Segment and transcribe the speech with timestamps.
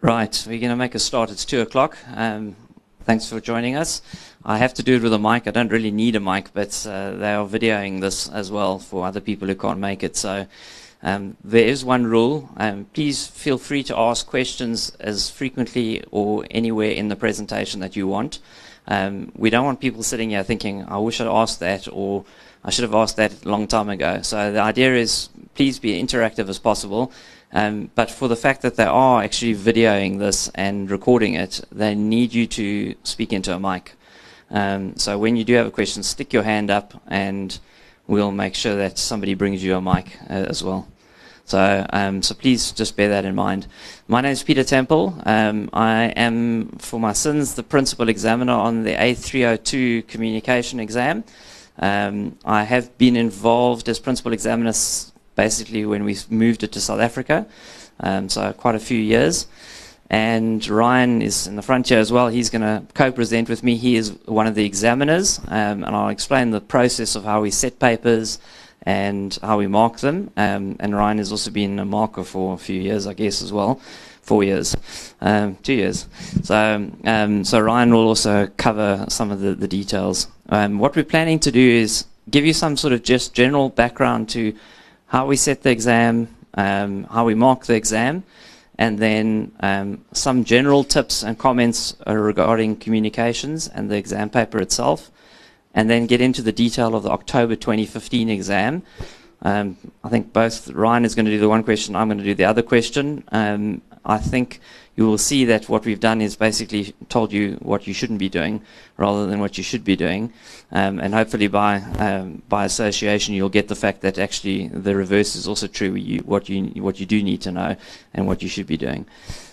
[0.00, 1.28] Right, we're going to make a start.
[1.28, 1.98] It's two o'clock.
[2.14, 2.54] Um,
[3.02, 4.00] thanks for joining us.
[4.44, 5.48] I have to do it with a mic.
[5.48, 9.04] I don't really need a mic, but uh, they are videoing this as well for
[9.04, 10.16] other people who can't make it.
[10.16, 10.46] So
[11.02, 12.48] um, there is one rule.
[12.58, 17.96] Um, please feel free to ask questions as frequently or anywhere in the presentation that
[17.96, 18.38] you want.
[18.86, 22.24] Um, we don't want people sitting here thinking, I wish I'd asked that or
[22.62, 24.22] I should have asked that a long time ago.
[24.22, 27.10] So the idea is please be interactive as possible.
[27.52, 31.94] Um, but for the fact that they are actually videoing this and recording it, they
[31.94, 33.94] need you to speak into a mic.
[34.50, 37.58] Um, so when you do have a question, stick your hand up and
[38.06, 40.88] we'll make sure that somebody brings you a mic uh, as well.
[41.44, 43.66] So, um, so please just bear that in mind.
[44.06, 45.18] My name is Peter Temple.
[45.24, 51.24] Um, I am, for my sins, the principal examiner on the A302 communication exam.
[51.78, 54.74] Um, I have been involved as principal examiner
[55.38, 57.46] basically when we moved it to South Africa.
[58.00, 59.46] Um, so quite a few years.
[60.10, 62.26] And Ryan is in the front here as well.
[62.26, 63.76] He's going to co-present with me.
[63.76, 67.52] He is one of the examiners, um, and I'll explain the process of how we
[67.52, 68.40] set papers
[68.82, 70.30] and how we mark them.
[70.36, 73.52] Um, and Ryan has also been a marker for a few years, I guess, as
[73.52, 73.80] well.
[74.22, 74.76] Four years,
[75.20, 76.08] um, two years.
[76.42, 80.26] So, um, so Ryan will also cover some of the, the details.
[80.48, 84.28] Um, what we're planning to do is give you some sort of just general background
[84.30, 84.54] to
[85.08, 88.22] how we set the exam, um, how we mark the exam,
[88.78, 95.10] and then um, some general tips and comments regarding communications and the exam paper itself,
[95.74, 98.82] and then get into the detail of the October 2015 exam.
[99.42, 102.24] Um, I think both Ryan is going to do the one question, I'm going to
[102.24, 103.24] do the other question.
[103.32, 104.60] Um, I think
[104.98, 108.28] you will see that what we've done is basically told you what you shouldn't be
[108.28, 108.60] doing
[108.96, 110.32] rather than what you should be doing.
[110.72, 115.36] Um, and hopefully by, um, by association, you'll get the fact that actually the reverse
[115.36, 117.76] is also true, you, what, you, what you do need to know
[118.12, 119.06] and what you should be doing.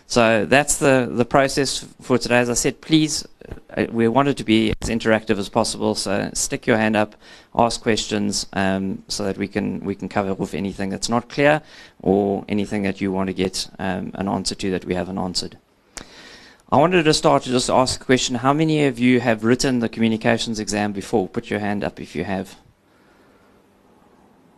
[0.07, 2.39] So that's the, the process for today.
[2.39, 3.27] As I said, please,
[3.77, 5.93] uh, we wanted to be as interactive as possible.
[5.93, 7.15] So stick your hand up,
[7.57, 11.61] ask questions, um, so that we can we can cover off anything that's not clear
[12.01, 15.57] or anything that you want to get um, an answer to that we haven't answered.
[16.71, 18.35] I wanted to start to just ask a question.
[18.35, 21.27] How many of you have written the communications exam before?
[21.27, 22.55] Put your hand up if you have.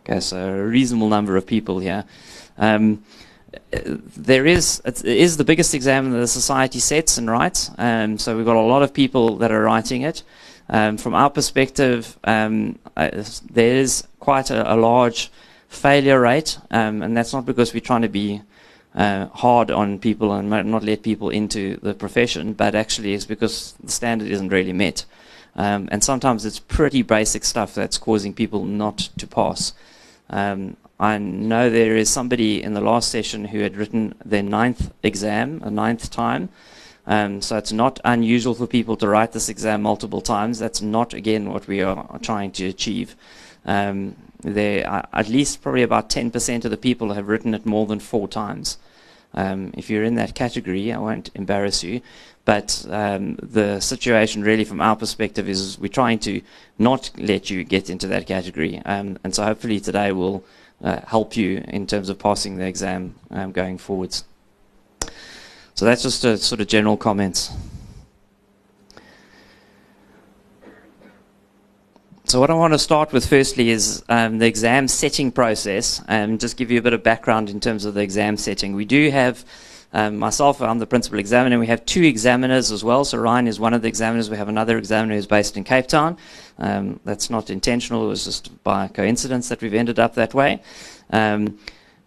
[0.04, 2.04] Okay, so a reasonable number of people here.
[2.56, 3.04] Um,
[3.70, 7.70] there is it is the biggest exam that the society sets and writes.
[7.78, 10.22] Um, so we've got a lot of people that are writing it.
[10.70, 13.10] Um, from our perspective, um, uh,
[13.50, 15.30] there is quite a, a large
[15.68, 18.42] failure rate, um, and that's not because we're trying to be
[18.94, 23.74] uh, hard on people and not let people into the profession, but actually it's because
[23.82, 25.04] the standard isn't really met.
[25.56, 29.72] Um, and sometimes it's pretty basic stuff that's causing people not to pass.
[30.30, 34.92] Um, I know there is somebody in the last session who had written their ninth
[35.02, 36.48] exam, a ninth time.
[37.08, 40.58] Um, so it's not unusual for people to write this exam multiple times.
[40.58, 43.16] That's not, again, what we are trying to achieve.
[43.64, 47.86] Um, there are at least probably about 10% of the people have written it more
[47.86, 48.76] than four times.
[49.32, 52.02] Um, if you're in that category, I won't embarrass you,
[52.44, 56.42] but um, the situation really from our perspective is we're trying to
[56.78, 58.82] not let you get into that category.
[58.84, 60.44] Um, and so hopefully today will
[60.82, 64.24] uh, help you in terms of passing the exam um, going forwards.
[65.78, 67.52] So that's just a sort of general comments.
[72.24, 76.40] So what I want to start with firstly is um, the exam setting process and
[76.40, 78.74] just give you a bit of background in terms of the exam setting.
[78.74, 79.44] We do have
[79.92, 81.60] um, myself, I'm the principal examiner.
[81.60, 83.04] We have two examiners as well.
[83.04, 84.28] So Ryan is one of the examiners.
[84.28, 86.16] We have another examiner who's based in Cape Town.
[86.58, 88.04] Um, that's not intentional.
[88.04, 90.60] It was just by coincidence that we've ended up that way.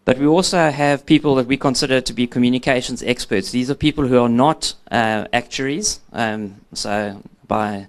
[0.04, 3.52] But we also have people that we consider to be communications experts.
[3.52, 6.00] These are people who are not uh, actuaries.
[6.12, 7.88] Um, so by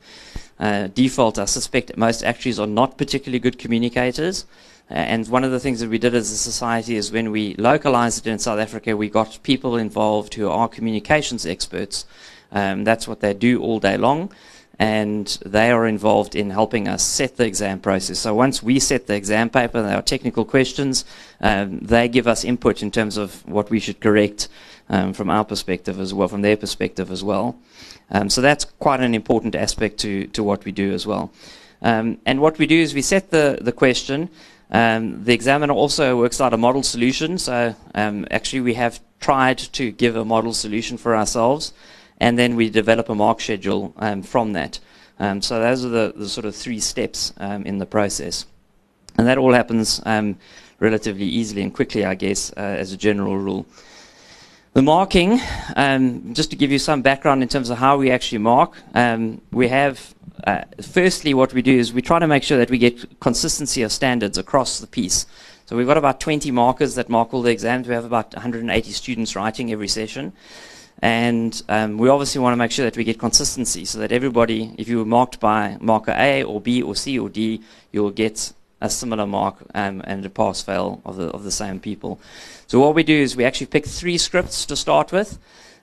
[0.60, 4.44] uh, default, I suspect most actuaries are not particularly good communicators.
[4.90, 7.54] Uh, and one of the things that we did as a society is when we
[7.54, 12.04] localized it in South Africa, we got people involved who are communications experts.
[12.50, 14.30] Um, that's what they do all day long.
[14.82, 15.26] And
[15.56, 18.18] they are involved in helping us set the exam process.
[18.18, 21.04] So once we set the exam paper, there are technical questions,
[21.40, 24.48] um, they give us input in terms of what we should correct
[24.88, 27.54] um, from our perspective as well, from their perspective as well.
[28.10, 31.30] Um, so that's quite an important aspect to, to what we do as well.
[31.80, 34.30] Um, and what we do is we set the, the question,
[34.72, 37.38] um, the examiner also works out a model solution.
[37.38, 41.72] So um, actually, we have tried to give a model solution for ourselves,
[42.22, 44.78] and then we develop a mark schedule um, from that.
[45.18, 48.46] Um, so those are the, the, sort of three steps um, in the process,
[49.18, 50.38] and that all happens um,
[50.78, 53.66] relatively easily and quickly, I guess, uh, as a general rule.
[54.74, 55.40] The marking,
[55.74, 59.40] um, just to give you some background in terms of how we actually mark, um,
[59.50, 60.14] we have,
[60.46, 63.82] uh, firstly, what we do is we try to make sure that we get consistency
[63.82, 65.26] of standards across the piece.
[65.66, 67.88] So we've got about 20 markers that mark all the exams.
[67.88, 70.32] We have about 180 students writing every session.
[71.02, 74.72] And um, we obviously want to make sure that we get consistency so that everybody,
[74.78, 77.60] if you were marked by marker A or B or C or D,
[77.90, 81.80] you'll get a similar mark um, and a pass fail of the, of the same
[81.80, 82.20] people.
[82.68, 85.38] So what we do is we actually pick three scripts to start with.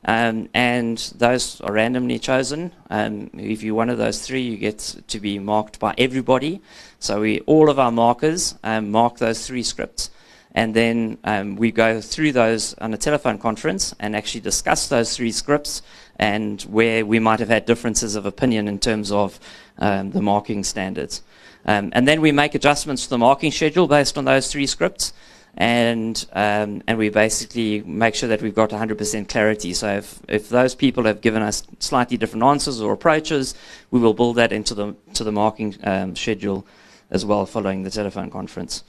[0.06, 2.72] Um, and those are randomly chosen.
[2.90, 6.62] Um, if you're one of those three, you get to be marked by everybody.
[7.00, 10.10] So we, all of our markers um, mark those three scripts.
[10.56, 15.16] And then um, we go through those on a telephone conference and actually discuss those
[15.16, 15.82] three scripts
[16.18, 19.40] and where we might have had differences of opinion in terms of
[19.78, 21.22] um, the marking standards.
[21.66, 25.14] Um, and then we make adjustments to the marking schedule based on those three scripts.
[25.58, 29.74] And, um, and we basically make sure that we've got 100% clarity.
[29.74, 33.56] So if, if those people have given us slightly different answers or approaches,
[33.92, 36.66] we will build that into the, to the marking um, schedule
[37.12, 38.84] as well following the telephone conference.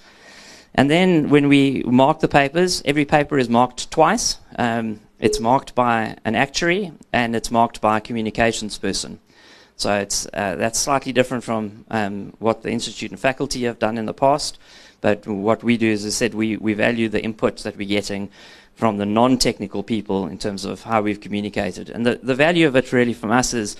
[0.74, 4.38] And then when we mark the papers, every paper is marked twice.
[4.56, 9.20] Um, it's marked by an actuary and it's marked by a communications person.
[9.76, 13.98] So it's, uh, that's slightly different from um, what the institute and faculty have done
[13.98, 14.58] in the past.
[15.00, 18.30] But what we do, as I said, we, we value the input that we're getting
[18.74, 21.90] from the non-technical people in terms of how we've communicated.
[21.90, 23.76] And the, the value of it really from us is,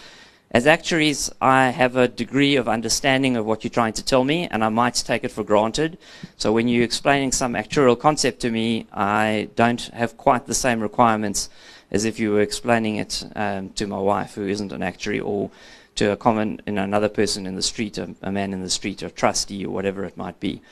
[0.52, 4.48] as actuaries, I have a degree of understanding of what you're trying to tell me,
[4.50, 5.96] and I might take it for granted.
[6.36, 10.80] So when you're explaining some actuarial concept to me, I don't have quite the same
[10.80, 11.50] requirements
[11.92, 15.50] as if you were explaining it um, to my wife, who isn't an actuary, or
[15.94, 18.70] to a common, you know, another person in the street, a, a man in the
[18.70, 20.62] street, a trustee, or whatever it might be.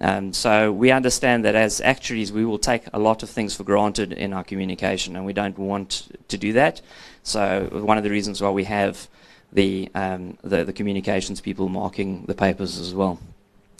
[0.00, 3.64] Um, so we understand that as actuaries, we will take a lot of things for
[3.64, 6.82] granted in our communication, and we don't want to do that.
[7.22, 9.08] So one of the reasons why we have
[9.52, 13.18] the, um, the, the communications people marking the papers as well.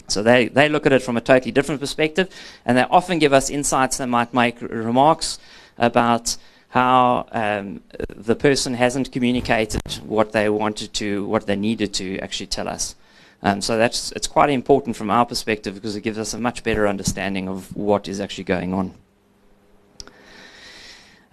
[0.07, 2.29] So they, they look at it from a totally different perspective,
[2.65, 5.39] and they often give us insights that might make remarks
[5.77, 6.37] about
[6.69, 12.47] how um, the person hasn't communicated what they wanted to, what they needed to actually
[12.47, 12.95] tell us.
[13.43, 16.63] Um, so that's it's quite important from our perspective because it gives us a much
[16.63, 18.93] better understanding of what is actually going on.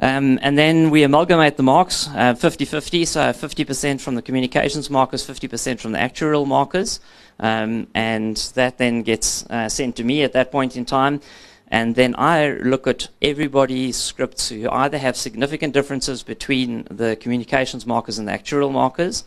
[0.03, 5.27] Um, and then we amalgamate the marks 50-50, uh, so 50% from the communications markers,
[5.27, 7.01] 50% from the actuarial markers.
[7.39, 11.21] Um, and that then gets uh, sent to me at that point in time.
[11.69, 17.87] And then I look at everybody's scripts who either have significant differences between the communications
[17.87, 19.25] markers and the actuarial markers.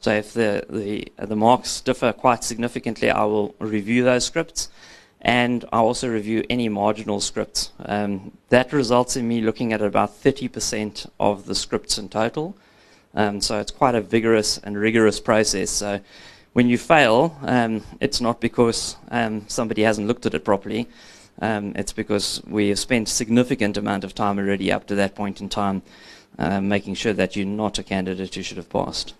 [0.00, 4.68] So if the, the, the marks differ quite significantly, I will review those scripts.
[5.20, 7.72] And I also review any marginal scripts.
[7.80, 12.56] Um, that results in me looking at about 30% of the scripts in total.
[13.14, 15.70] Um, so it's quite a vigorous and rigorous process.
[15.70, 16.00] So
[16.52, 20.88] when you fail, um, it's not because um, somebody hasn't looked at it properly
[21.40, 25.40] um, it's because we have spent significant amount of time already up to that point
[25.40, 25.82] in time
[26.38, 29.14] uh, making sure that you're not a candidate who should have passed.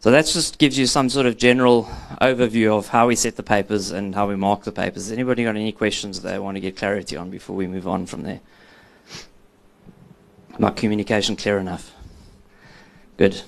[0.00, 1.84] So that just gives you some sort of general
[2.20, 5.10] overview of how we set the papers and how we mark the papers.
[5.10, 8.06] Anybody got any questions that they want to get clarity on before we move on
[8.06, 8.40] from there?
[10.58, 11.92] My communication clear enough?
[13.16, 13.42] Good.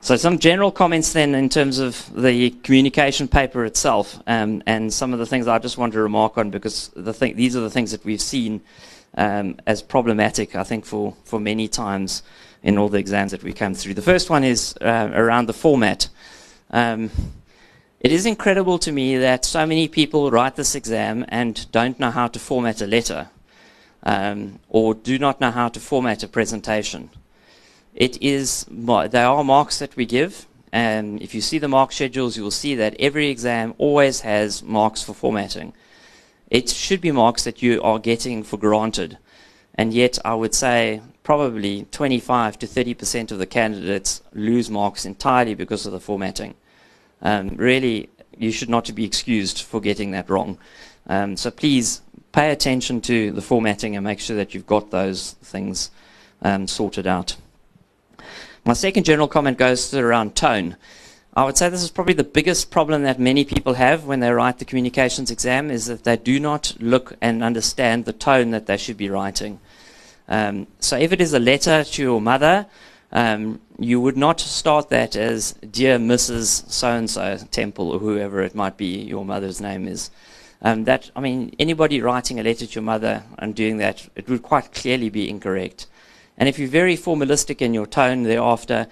[0.00, 5.12] So some general comments then in terms of the communication paper itself, um, and some
[5.12, 7.70] of the things I just want to remark on because the thing, these are the
[7.70, 8.62] things that we've seen
[9.16, 12.22] um, as problematic, I think, for, for many times
[12.62, 13.94] in all the exams that we come through.
[13.94, 16.08] The first one is uh, around the format.
[16.70, 17.10] Um,
[18.00, 22.10] it is incredible to me that so many people write this exam and don't know
[22.10, 23.28] how to format a letter
[24.02, 27.10] um, or do not know how to format a presentation.
[27.94, 32.36] It is, there are marks that we give, and if you see the mark schedules,
[32.36, 35.72] you will see that every exam always has marks for formatting.
[36.50, 39.18] It should be marks that you are getting for granted.
[39.74, 45.54] And yet, I would say probably 25 to 30% of the candidates lose marks entirely
[45.54, 46.54] because of the formatting.
[47.20, 48.08] Um, really,
[48.38, 50.56] you should not be excused for getting that wrong.
[51.06, 52.00] Um, so please
[52.32, 55.90] pay attention to the formatting and make sure that you've got those things
[56.40, 57.36] um, sorted out.
[58.64, 60.78] My second general comment goes around tone.
[61.36, 64.30] I would say this is probably the biggest problem that many people have when they
[64.30, 68.64] write the communications exam is that they do not look and understand the tone that
[68.64, 69.60] they should be writing.
[70.28, 72.66] Um, so if it is a letter to your mother,
[73.12, 76.70] um, you would not start that as Dear Mrs.
[76.70, 80.10] So-and-so Temple or whoever it might be your mother's name is.
[80.60, 84.28] Um, that I mean, anybody writing a letter to your mother and doing that, it
[84.28, 85.86] would quite clearly be incorrect.
[86.36, 88.88] And if you're very formalistic in your tone thereafter,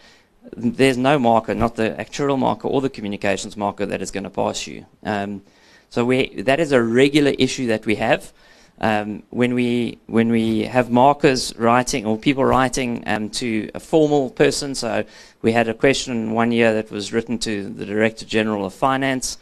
[0.57, 4.31] there's no marker, not the actuarial marker or the communications marker that is going to
[4.31, 4.87] pass you.
[5.03, 5.43] Um,
[5.91, 8.33] so we, that is a regular issue that we have.
[8.79, 14.29] Um, when we when we have markers writing or people writing um, to a formal
[14.29, 15.05] person, so
[15.41, 19.39] we had a question one year that was written to the Director General of Finance,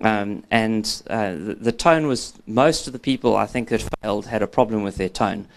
[0.00, 4.26] um, and uh, the, the, tone was most of the people I think that failed
[4.26, 5.48] had a problem with their tone.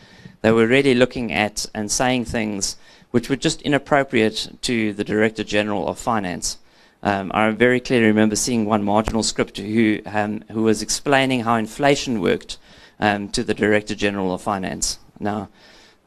[0.41, 2.75] They were really looking at and saying things
[3.11, 6.57] which were just inappropriate to the Director General of Finance.
[7.03, 11.55] Um, I very clearly remember seeing one marginal script who um, who was explaining how
[11.55, 12.57] inflation worked
[12.99, 14.99] um, to the Director General of Finance.
[15.19, 15.49] Now,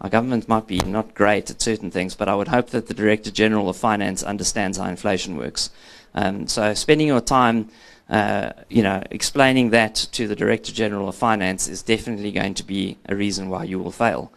[0.01, 2.95] our government might be not great at certain things, but I would hope that the
[2.95, 5.71] Director General of Finance understands how inflation works.
[6.15, 7.69] Um, so spending your time,
[8.09, 12.65] uh, you know, explaining that to the Director General of Finance is definitely going to
[12.65, 14.33] be a reason why you will fail.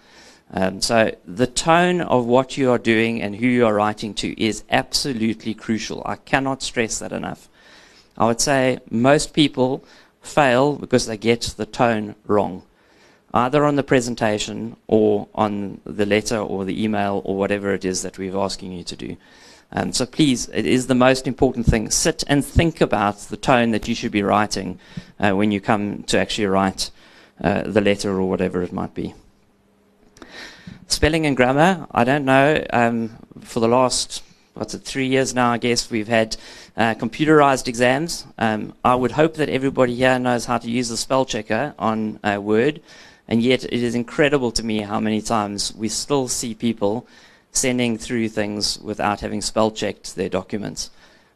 [0.53, 4.43] Um, so the tone of what you are doing and who you are writing to
[4.43, 6.01] is absolutely crucial.
[6.05, 7.48] I cannot stress that enough.
[8.17, 9.86] I would say most people
[10.21, 12.63] fail because they get the tone wrong,
[13.33, 18.01] either on the presentation or on the letter or the email or whatever it is
[18.03, 19.17] that we're asking you to do.
[19.73, 21.89] Um, so please, it is the most important thing.
[21.89, 24.79] Sit and think about the tone that you should be writing
[25.19, 26.91] uh, when you come to actually write
[27.41, 29.13] uh, the letter or whatever it might be.
[30.87, 32.63] Spelling and grammar, I don't know.
[32.71, 34.23] Um, for the last
[34.53, 36.38] what's it, three years now, I guess, we've had
[36.75, 38.25] uh, computerized exams.
[38.38, 42.20] Um, I would hope that everybody here knows how to use the spell checker on
[42.24, 42.81] uh, Word,
[43.27, 47.08] and yet it is incredible to me how many times we still see people
[47.51, 50.89] sending through things without having spell checked their documents.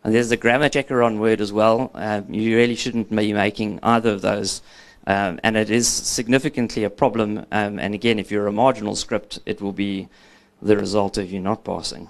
[0.04, 1.92] And there's the grammar checker on Word as well.
[1.94, 4.62] Uh, you really shouldn't be making either of those.
[5.08, 7.46] Um, and it is significantly a problem.
[7.52, 10.08] Um, and again, if you're a marginal script, it will be
[10.62, 12.10] the result of you not passing.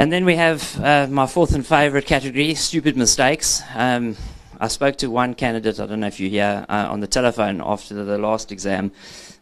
[0.00, 3.62] And then we have uh, my fourth and favorite category, stupid mistakes.
[3.74, 4.16] Um,
[4.60, 7.60] I spoke to one candidate, I don't know if you hear, uh, on the telephone
[7.60, 8.92] after the last exam.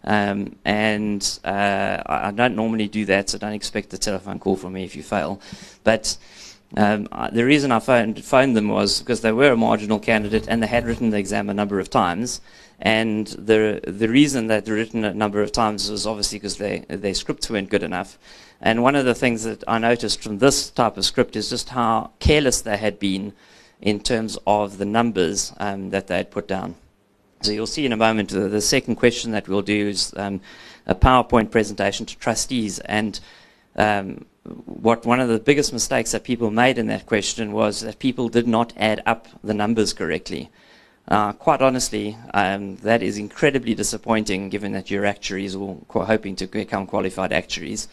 [0.05, 4.73] Um, and uh, I don't normally do that, so don't expect a telephone call from
[4.73, 5.43] me if you fail.
[5.85, 6.17] But
[6.75, 10.63] um, the reason I phoned, phoned them was because they were a marginal candidate and
[10.63, 12.41] they had written the exam a number of times.
[12.81, 17.15] And the the reason that they'd written a number of times was obviously because their
[17.15, 18.19] scripts weren't good enough.
[18.61, 21.71] And one of the things that I noticed from this type of script is just
[21.71, 23.33] how careless they had been
[23.81, 26.75] in terms of the numbers um, that they had put down.
[27.43, 30.41] So you'll see in a moment uh, the second question that we'll do is um,
[30.87, 32.79] a PowerPoint presentation to trustees.
[32.79, 33.21] And
[33.77, 34.25] um,
[34.65, 38.29] what one of the biggest mistakes that people made in that question was that people
[38.29, 40.51] did not add up the numbers correctly.
[41.09, 46.47] Uh, quite honestly, um, that is incredibly disappointing given that you're actuaries or hoping to
[46.47, 47.87] become qualified actuaries.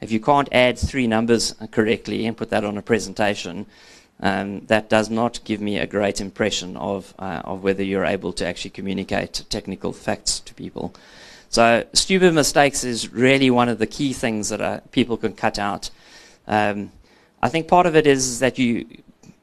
[0.00, 3.66] If you can't add three numbers correctly and put that on a presentation,
[4.20, 8.32] um, that does not give me a great impression of, uh, of whether you're able
[8.34, 10.94] to actually communicate technical facts to people.
[11.48, 15.58] So stupid mistakes is really one of the key things that uh, people can cut
[15.58, 15.90] out.
[16.46, 16.92] Um,
[17.42, 18.86] I think part of it is that you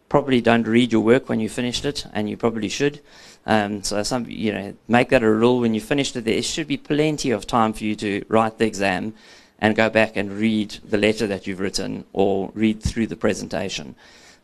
[0.10, 3.02] probably don't read your work when you finished it, and you probably should.
[3.46, 6.26] Um, so some, you know, make that a rule when you finished it.
[6.26, 9.14] There should be plenty of time for you to write the exam
[9.60, 13.96] and go back and read the letter that you've written or read through the presentation.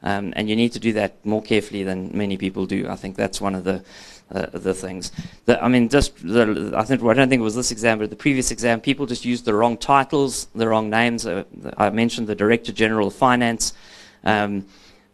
[0.02, 2.90] Um, and you need to do that more carefully than many people do.
[2.90, 3.84] I think that's one of the
[4.32, 5.12] uh, the things.
[5.46, 8.10] The, I mean, just the, I think I don't think it was this exam, but
[8.10, 11.26] the previous exam, people just used the wrong titles, the wrong names.
[11.26, 11.44] Uh,
[11.78, 13.74] I mentioned the Director General of Finance.
[14.24, 14.66] Um,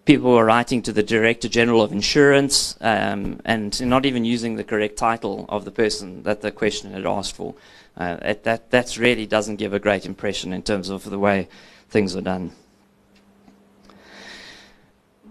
[0.10, 4.63] people were writing to the Director General of Insurance um, and not even using the
[4.63, 7.54] correct title of the person that the question had asked for.
[7.96, 11.48] Uh, it, that that really doesn't give a great impression in terms of the way
[11.92, 12.51] things are done.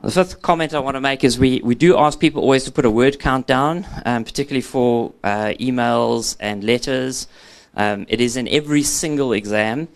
[0.02, 2.70] The fifth comment I want to make is we, we do ask people always to
[2.70, 7.26] put a word count down, um, particularly for uh, emails and letters.
[7.74, 9.88] Um, it is in every single exam.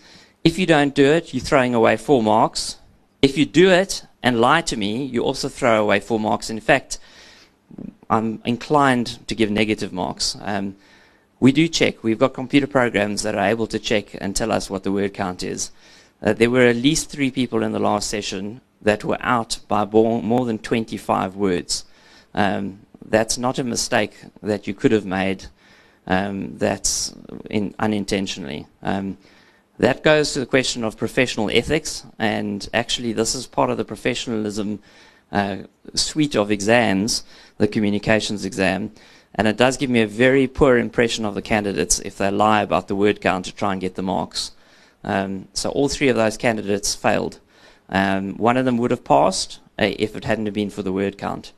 [0.42, 2.78] If you don't do it, you're throwing away four marks.
[3.22, 6.50] If you do it and lie to me, you also throw away four marks.
[6.50, 6.98] In fact,
[8.08, 10.36] I'm inclined to give negative marks.
[10.40, 10.76] Um,
[11.40, 12.04] we do check.
[12.04, 15.12] We've got computer programs that are able to check and tell us what the word
[15.12, 15.70] count is.
[16.22, 19.84] Uh, there were at least three people in the last session that were out by
[19.84, 21.84] more than 25 words.
[22.34, 25.46] Um, that's not a mistake that you could have made.
[26.06, 27.14] Um, that's
[27.50, 28.66] in, unintentionally.
[28.82, 29.18] Um,
[29.82, 33.84] that goes to the question of professional ethics, and actually, this is part of the
[33.84, 34.78] professionalism
[35.32, 35.56] uh,
[35.92, 37.24] suite of exams,
[37.58, 38.92] the communications exam,
[39.34, 42.62] and it does give me a very poor impression of the candidates if they lie
[42.62, 44.52] about the word count to try and get the marks.
[45.02, 47.40] Um, so all three of those candidates failed.
[47.88, 51.18] Um, one of them would have passed uh, if it hadn't been for the word
[51.18, 51.52] count.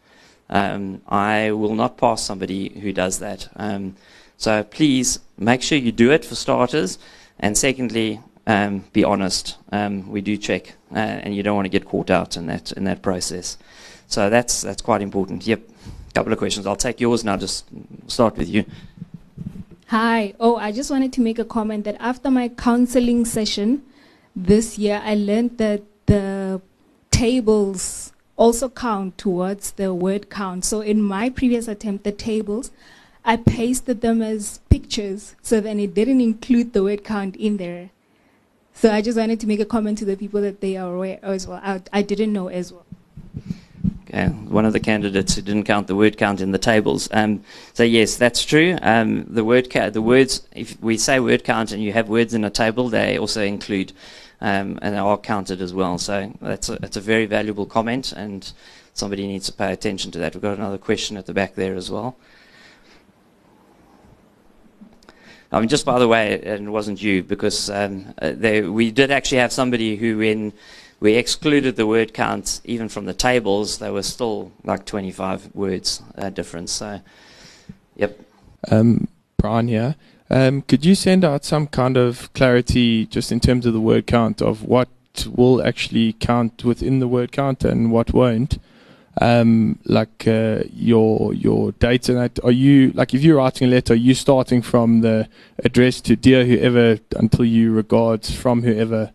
[0.49, 3.51] Um, I will not pass somebody who does that.
[3.57, 3.97] Um,
[4.39, 6.99] so please make sure you do it for starters,
[7.39, 9.57] and secondly, um, be honest.
[9.73, 12.73] Um, we do check, uh, and you don't want to get caught out in that
[12.73, 13.59] in that process.
[14.07, 15.47] So that's that's quite important.
[15.47, 15.61] Yep,
[16.09, 16.67] a couple of questions.
[16.67, 17.37] I'll take yours now.
[17.37, 17.67] Just
[18.07, 18.65] start with you.
[19.89, 20.35] Hi.
[20.41, 23.83] Oh, I just wanted to make a comment that after my counseling session
[24.35, 26.61] this year, I learned that the
[27.11, 30.65] tables also count towards the word count.
[30.65, 32.71] So in my previous attempt, the tables,
[33.25, 37.91] I pasted them as pictures, so then it didn't include the word count in there.
[38.75, 41.19] So I just wanted to make a comment to the people that they are aware
[41.23, 41.61] as well.
[41.63, 42.85] I, I didn't know as well.
[44.03, 47.09] Okay, one of the candidates who didn't count the word count in the tables.
[47.13, 48.77] Um, so yes, that's true.
[48.83, 52.35] Um, the word ca- the words, if we say word count and you have words
[52.35, 53.93] in a table, they also include
[54.41, 55.97] um, and are counted as well.
[55.97, 58.53] So that's a, that's a very valuable comment, and
[58.93, 60.35] somebody needs to pay attention to that.
[60.35, 62.17] We've got another question at the back there as well.
[65.55, 68.91] I mean, just by the way, and it wasn't you, because um, uh, there, we
[68.91, 70.53] did actually have somebody who, when
[70.99, 76.03] we excluded the word count even from the tables, there was still like 25 words
[76.19, 76.73] uh, difference.
[76.73, 77.01] So,
[77.95, 78.19] yep.
[78.69, 79.07] Um,
[79.37, 79.95] Brian here.
[80.29, 84.09] Um, could you send out some kind of clarity just in terms of the word
[84.09, 84.89] count of what
[85.33, 88.59] will actually count within the word count and what won't?
[89.21, 92.39] Um, like uh, your your dates and that?
[92.45, 95.29] Are you like if you're writing a letter, are you starting from the
[95.65, 99.13] address to dear whoever until you regards from whoever,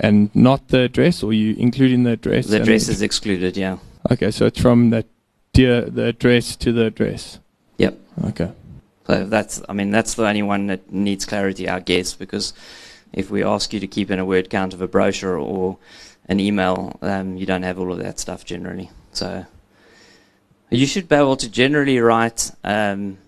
[0.00, 2.46] and not the address, or you including the address?
[2.46, 3.56] The address is excluded.
[3.56, 3.78] Yeah.
[4.10, 5.04] Okay, so it's from the
[5.52, 7.38] dear the address to the address.
[7.78, 7.98] Yep.
[8.26, 8.52] Okay.
[9.06, 12.52] So that's I mean that's the only one that needs clarity, I guess, because
[13.12, 15.78] if we ask you to keep in a word count of a brochure or
[16.28, 18.90] an email, um, you don't have all of that stuff generally.
[19.18, 19.46] So
[20.70, 22.52] you should be able to generally write.
[22.62, 23.18] Um,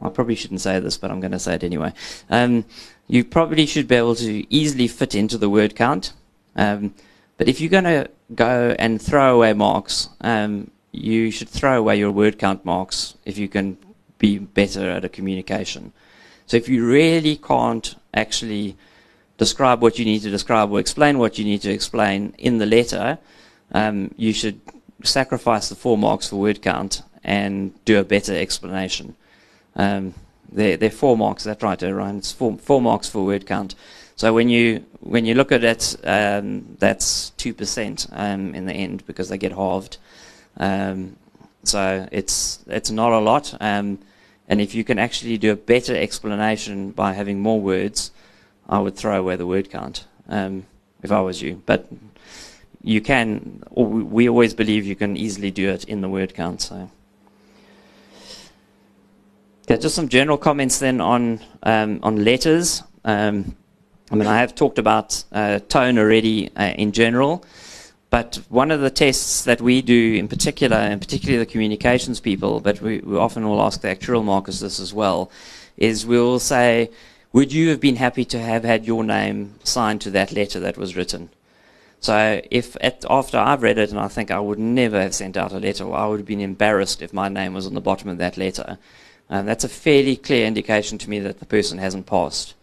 [0.00, 1.94] I probably shouldn't say this, but I'm going to say it anyway.
[2.28, 2.64] Um,
[3.06, 6.12] you probably should be able to easily fit into the word count.
[6.54, 6.94] Um,
[7.38, 11.96] but if you're going to go and throw away marks, um, you should throw away
[11.96, 13.78] your word count marks if you can
[14.18, 15.92] be better at a communication.
[16.46, 18.76] So if you really can't actually
[19.38, 22.66] describe what you need to describe or explain what you need to explain in the
[22.66, 23.18] letter,
[23.72, 24.60] um, you should
[25.02, 29.14] sacrifice the four marks for word count and do a better explanation.
[29.76, 30.14] Um,
[30.50, 32.18] they're, they're four marks, that's right, Ryan.
[32.18, 33.74] It's four, four marks for word count.
[34.16, 38.74] So when you when you look at it, um, that's two percent um, in the
[38.74, 39.96] end because they get halved.
[40.58, 41.16] Um,
[41.64, 43.56] so it's it's not a lot.
[43.60, 43.98] Um,
[44.48, 48.10] and if you can actually do a better explanation by having more words,
[48.68, 50.66] I would throw away the word count um,
[51.02, 51.62] if I was you.
[51.64, 51.86] But
[52.82, 56.62] you can, we always believe you can easily do it in the word count.
[56.62, 56.90] So,
[59.64, 62.82] okay, just some general comments then on um, on letters.
[63.04, 63.56] Um,
[64.10, 67.44] I mean, I have talked about uh, tone already uh, in general,
[68.10, 72.60] but one of the tests that we do in particular, and particularly the communications people,
[72.60, 75.30] but we, we often will ask the actuarial markers this as well,
[75.78, 76.90] is we'll say,
[77.32, 80.76] would you have been happy to have had your name signed to that letter that
[80.76, 81.30] was written?
[82.02, 85.36] So if at, after I've read it and I think I would never have sent
[85.36, 87.80] out a letter, or I would have been embarrassed if my name was on the
[87.80, 88.76] bottom of that letter,
[89.30, 92.54] um, that's a fairly clear indication to me that the person hasn't passed.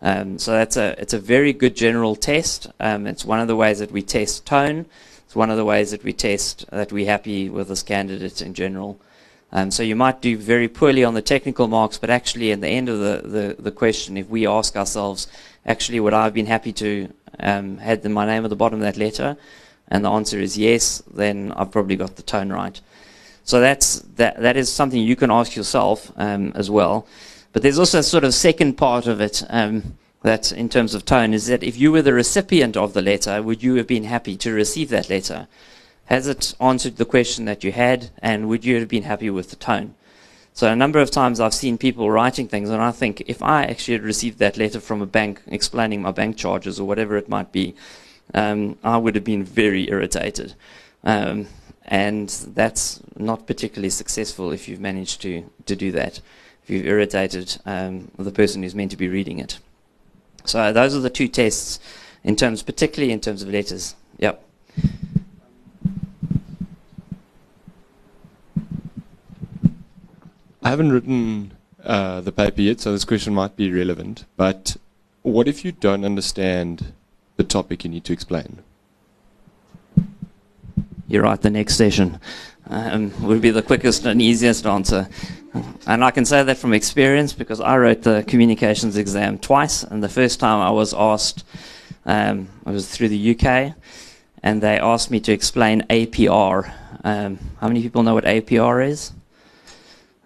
[0.00, 2.68] Um, so that's a it's a very good general test.
[2.78, 4.86] Um, it's one of the ways that we test tone.
[5.26, 8.54] It's one of the ways that we test that we're happy with this candidate in
[8.54, 9.00] general.
[9.50, 12.68] Um, so you might do very poorly on the technical marks, but actually at the
[12.68, 15.26] end of the, the, the question, if we ask ourselves,
[15.66, 18.80] actually would I have been happy to um, had the, my name at the bottom
[18.80, 19.36] of that letter,
[19.88, 22.80] and the answer is yes, then I've probably got the tone right.
[23.44, 24.40] So that's that.
[24.40, 27.06] That is something you can ask yourself um, as well.
[27.52, 31.04] But there's also a sort of second part of it um, that, in terms of
[31.04, 34.04] tone, is that if you were the recipient of the letter, would you have been
[34.04, 35.48] happy to receive that letter?
[36.06, 39.50] Has it answered the question that you had, and would you have been happy with
[39.50, 39.94] the tone?
[40.58, 43.62] So a number of times I've seen people writing things, and I think if I
[43.62, 47.28] actually had received that letter from a bank explaining my bank charges or whatever it
[47.28, 47.76] might be,
[48.34, 50.54] um, I would have been very irritated.
[51.04, 51.46] Um,
[51.84, 56.20] and that's not particularly successful if you've managed to, to do that,
[56.64, 59.60] if you've irritated um, the person who's meant to be reading it.
[60.44, 61.78] So those are the two tests,
[62.24, 63.94] in terms, particularly in terms of letters.
[64.18, 64.44] Yep.
[70.62, 71.52] I haven't written
[71.84, 74.24] uh, the paper yet, so this question might be relevant.
[74.36, 74.76] But
[75.22, 76.92] what if you don't understand
[77.36, 78.58] the topic you need to explain?
[81.06, 82.18] You're right, the next session
[82.68, 85.08] um, would be the quickest and easiest answer.
[85.86, 90.02] And I can say that from experience because I wrote the communications exam twice, and
[90.02, 91.44] the first time I was asked,
[92.04, 93.74] um, I was through the UK,
[94.42, 96.72] and they asked me to explain APR.
[97.04, 99.12] Um, how many people know what APR is?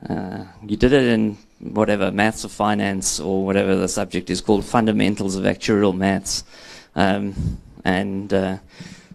[0.08, 4.64] Uh, you did it in whatever maths or finance or whatever the subject is called,
[4.64, 6.44] fundamentals of actuarial maths,
[6.96, 8.58] um, and uh,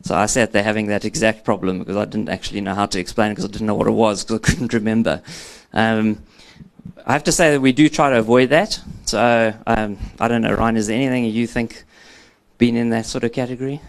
[0.04, 3.00] so I sat there having that exact problem because I didn't actually know how to
[3.00, 5.22] explain it because I didn't know what it was because I couldn't remember.
[5.74, 6.24] Um,
[7.06, 8.80] I have to say that we do try to avoid that.
[9.06, 11.84] So um, I don't know, Ryan, is there anything you think
[12.58, 13.82] been in that sort of category?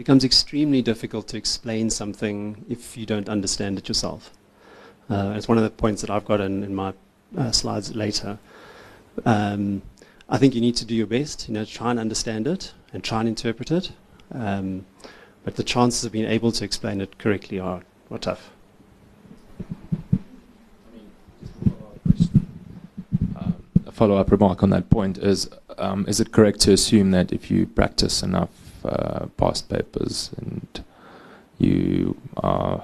[0.00, 4.30] Becomes extremely difficult to explain something if you don't understand it yourself.
[5.10, 6.94] Uh, it's one of the points that I've got in, in my
[7.36, 8.38] uh, slides later.
[9.26, 9.82] Um,
[10.26, 13.04] I think you need to do your best, you know, try and understand it and
[13.04, 13.92] try and interpret it.
[14.32, 14.86] Um,
[15.44, 18.48] but the chances of being able to explain it correctly are, are tough.
[23.86, 27.50] a follow-up remark on that point is: um, Is it correct to assume that if
[27.50, 30.84] you practice enough uh, past papers and
[31.58, 32.82] you are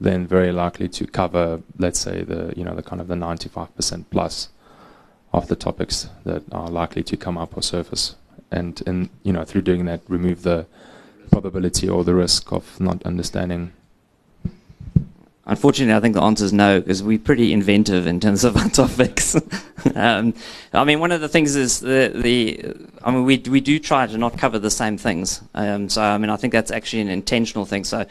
[0.00, 4.04] then very likely to cover, let's say, the you know the kind of the 95%
[4.10, 4.48] plus
[5.32, 8.16] of the topics that are likely to come up or surface,
[8.50, 10.66] and and you know through doing that remove the
[11.30, 13.72] probability or the risk of not understanding.
[15.48, 18.68] Unfortunately, I think the answer is no, because we're pretty inventive in terms of our
[18.68, 19.34] topics.
[19.94, 20.34] um,
[20.74, 24.06] I mean, one of the things is the, the I mean, we, we do try
[24.06, 25.40] to not cover the same things.
[25.54, 27.84] Um, so, I mean, I think that's actually an intentional thing.
[27.84, 28.04] So,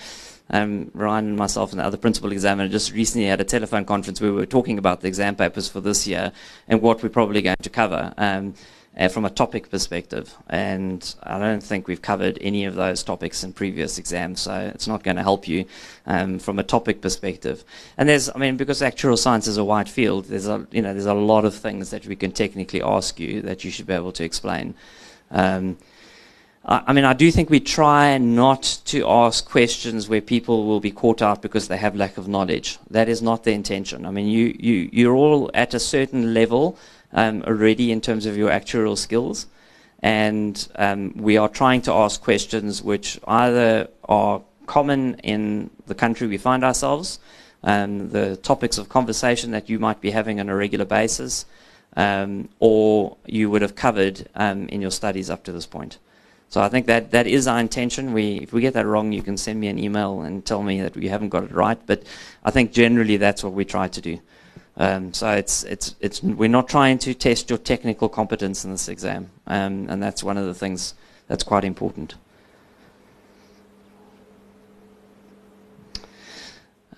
[0.50, 4.19] um, Ryan and myself and the other principal examiner just recently had a telephone conference
[4.19, 6.32] where we were talking about the exam papers for this year
[6.67, 8.56] and what we're probably going to cover um,
[8.98, 10.36] uh, from a topic perspective.
[10.50, 14.88] And I don't think we've covered any of those topics in previous exams, so it's
[14.88, 15.66] not going to help you
[16.06, 17.64] um, from a topic perspective.
[17.98, 20.94] And there's, I mean, because actuarial science is a wide field, there's a, you know,
[20.94, 23.94] there's a lot of things that we can technically ask you that you should be
[23.94, 24.74] able to explain.
[25.32, 25.78] Um,
[26.70, 30.92] I mean, I do think we try not to ask questions where people will be
[30.92, 32.78] caught out because they have lack of knowledge.
[32.90, 34.06] That is not the intention.
[34.06, 36.78] I mean, you, you, you're all at a certain level
[37.13, 39.48] um, already in terms of your actuarial skills,
[40.00, 46.28] and um, we are trying to ask questions which either are common in the country
[46.28, 47.20] we find ourselves,
[47.63, 51.46] um, the topics of conversation that you might be having on a regular basis,
[51.96, 55.98] um, or you would have covered um, in your studies up to this point.
[56.50, 58.13] So I think that that is our intention.
[58.13, 60.82] We, if we get that wrong, you can send me an email and tell me
[60.82, 61.80] that we haven't got it right.
[61.86, 62.04] But
[62.43, 64.20] I think generally that's what we try to do.
[64.80, 68.88] Um, so it's it's it's we're not trying to test your technical competence in this
[68.88, 70.94] exam, um, and that's one of the things
[71.28, 72.16] that's quite important.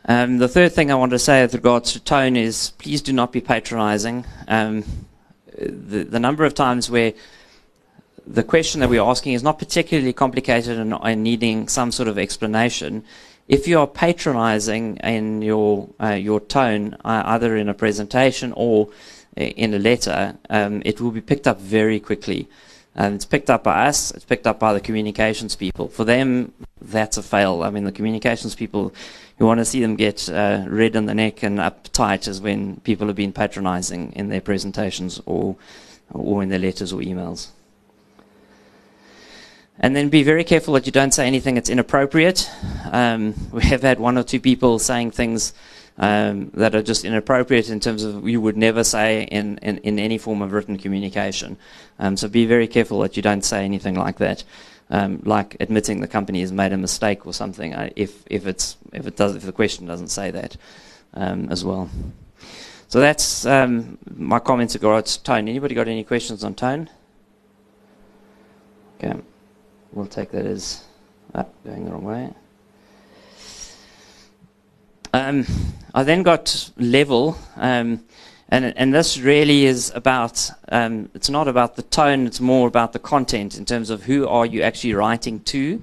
[0.05, 3.13] Um, the third thing I want to say with regards to tone is please do
[3.13, 4.25] not be patronizing.
[4.47, 4.83] Um,
[5.55, 7.13] the, the number of times where
[8.25, 12.17] the question that we're asking is not particularly complicated and, and needing some sort of
[12.17, 13.03] explanation.
[13.49, 18.89] If you are patronizing in your, uh, your tone, uh, either in a presentation or
[19.35, 22.47] in a letter, um, it will be picked up very quickly.
[22.95, 25.87] It's picked up by us, it's picked up by the communications people.
[25.87, 27.63] For them, that's a fail.
[27.63, 28.93] I mean, the communications people,
[29.39, 32.81] you want to see them get uh, red in the neck and uptight as when
[32.81, 35.55] people have been patronizing in their presentations or,
[36.11, 37.47] or in their letters or emails.
[39.81, 42.49] And then be very careful that you don't say anything that's inappropriate.
[42.91, 45.53] Um, we have had one or two people saying things
[45.97, 49.99] um, that are just inappropriate in terms of you would never say in, in, in
[49.99, 51.57] any form of written communication.
[51.97, 54.43] Um, so be very careful that you don't say anything like that,
[54.89, 57.73] um, like admitting the company has made a mistake or something.
[57.73, 60.57] Uh, if if it's if it does if the question doesn't say that
[61.13, 61.89] um, as well.
[62.87, 65.47] So that's um, my comments about tone.
[65.47, 66.89] Anybody got any questions on tone?
[69.03, 69.19] Okay
[69.91, 70.83] we'll take that as
[71.33, 72.33] ah, going the wrong way.
[75.13, 75.45] Um,
[75.93, 78.03] I then got level, um,
[78.49, 80.51] and and this really is about.
[80.69, 84.27] Um, it's not about the tone; it's more about the content in terms of who
[84.27, 85.81] are you actually writing to,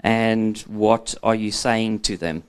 [0.00, 2.44] and what are you saying to them.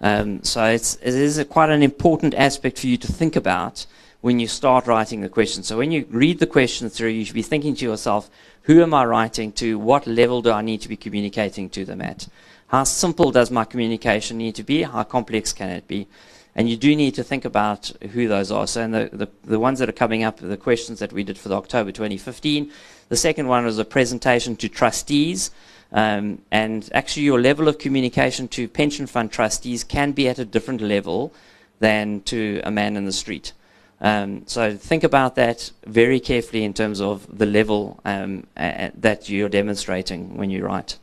[0.00, 3.86] Um, so it's it is quite an important aspect for you to think about
[4.20, 5.62] when you start writing the question.
[5.62, 8.30] So when you read the question through, you should be thinking to yourself,
[8.62, 9.78] who am I writing to?
[9.78, 12.28] What level do I need to be communicating to them at?
[12.70, 14.84] how simple does my communication need to be?
[14.84, 16.06] How complex can it be?
[16.54, 18.66] And you do need to think about who those are.
[18.66, 21.48] So, the, the, the ones that are coming up, the questions that we did for
[21.48, 22.70] the October 2015.
[23.08, 25.50] The second one was a presentation to trustees.
[25.92, 30.44] Um, and actually, your level of communication to pension fund trustees can be at a
[30.44, 31.32] different level
[31.80, 33.52] than to a man in the street.
[34.00, 39.50] Um, so think about that very carefully in terms of the level um, that you're
[39.50, 40.98] demonstrating when you write.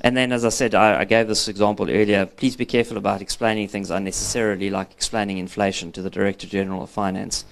[0.00, 2.24] And then, as I said, I, I, gave this example earlier.
[2.24, 6.90] Please be careful about explaining things unnecessarily, like explaining inflation to the Director General of
[6.90, 7.44] Finance.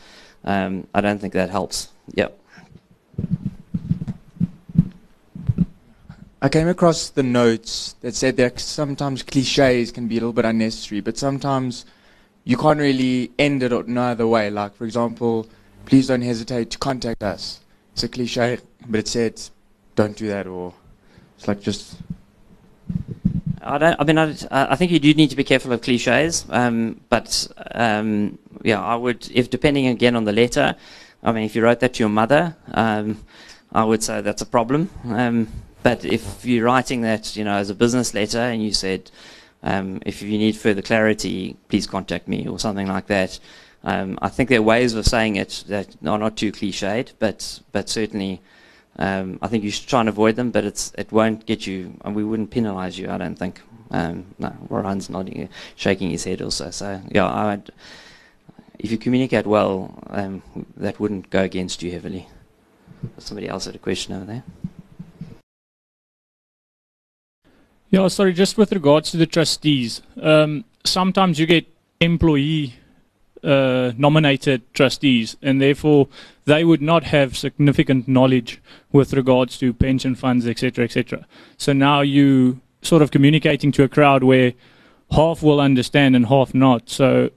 [0.44, 1.88] Um, I don't think that helps.
[2.14, 2.38] Yep.
[6.40, 10.44] I came across the notes that said that sometimes cliches can be a little bit
[10.44, 11.84] unnecessary, but sometimes
[12.46, 14.50] you can't really end it no other way.
[14.50, 15.48] Like, for example,
[15.84, 17.60] please don't hesitate to contact us.
[17.92, 19.42] It's a cliche, but it said,
[19.96, 20.72] don't do that, or
[21.36, 21.96] it's like just.
[23.62, 24.00] I don't.
[24.00, 26.46] I mean, I, I think you do need to be careful of cliches.
[26.50, 30.76] Um, but um, yeah, I would, if depending again on the letter.
[31.24, 33.24] I mean, if you wrote that to your mother, um,
[33.72, 34.90] I would say that's a problem.
[35.06, 35.48] Um,
[35.82, 39.10] but if you're writing that, you know, as a business letter, and you said,
[39.66, 43.40] um, if you need further clarity, please contact me or something like that.
[43.82, 47.60] Um, I think there are ways of saying it that are not too cliched, but
[47.72, 48.40] but certainly,
[48.96, 50.52] um, I think you should try and avoid them.
[50.52, 53.10] But it's it won't get you, and we wouldn't penalise you.
[53.10, 53.60] I don't think.
[53.90, 54.52] Um, no,
[55.08, 56.70] nodding, shaking his head also.
[56.70, 57.70] So yeah, I would,
[58.78, 60.42] if you communicate well, um,
[60.76, 62.28] that wouldn't go against you heavily.
[63.18, 64.42] Somebody else had a question over there.
[67.90, 71.66] Yeah, sorry, just with regards to the trustees, um, sometimes you get
[72.00, 72.74] employee
[73.44, 76.08] uh, nominated trustees, and therefore
[76.46, 81.26] they would not have significant knowledge with regards to pension funds, etc., etc.
[81.56, 84.54] So now you sort of communicating to a crowd where
[85.12, 86.90] half will understand and half not.
[86.90, 87.30] So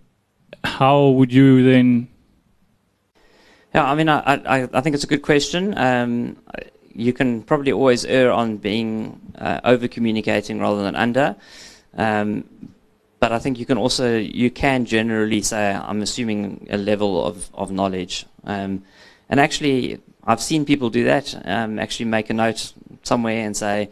[0.64, 2.08] how would you then?
[3.74, 5.78] Yeah, I mean, I, I, I think it's a good question.
[5.78, 6.38] Um,
[6.94, 11.36] you can probably always err on being uh, over communicating rather than under.
[11.96, 12.46] Um,
[13.20, 17.50] but I think you can also you can generally say I'm assuming a level of
[17.54, 18.26] of knowledge.
[18.46, 18.84] Um,
[19.30, 21.40] and actually, I've seen people do that.
[21.46, 22.74] Um, actually, make a note
[23.04, 23.90] somewhere and say,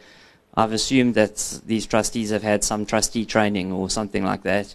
[0.55, 4.73] I've assumed that these trustees have had some trustee training or something like that.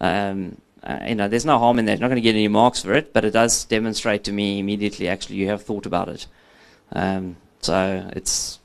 [0.00, 1.98] Um, uh, you know, there's no harm in that.
[1.98, 4.58] You're not going to get any marks for it, but it does demonstrate to me
[4.58, 5.08] immediately.
[5.08, 6.26] Actually, you have thought about it.
[7.60, 8.58] So it's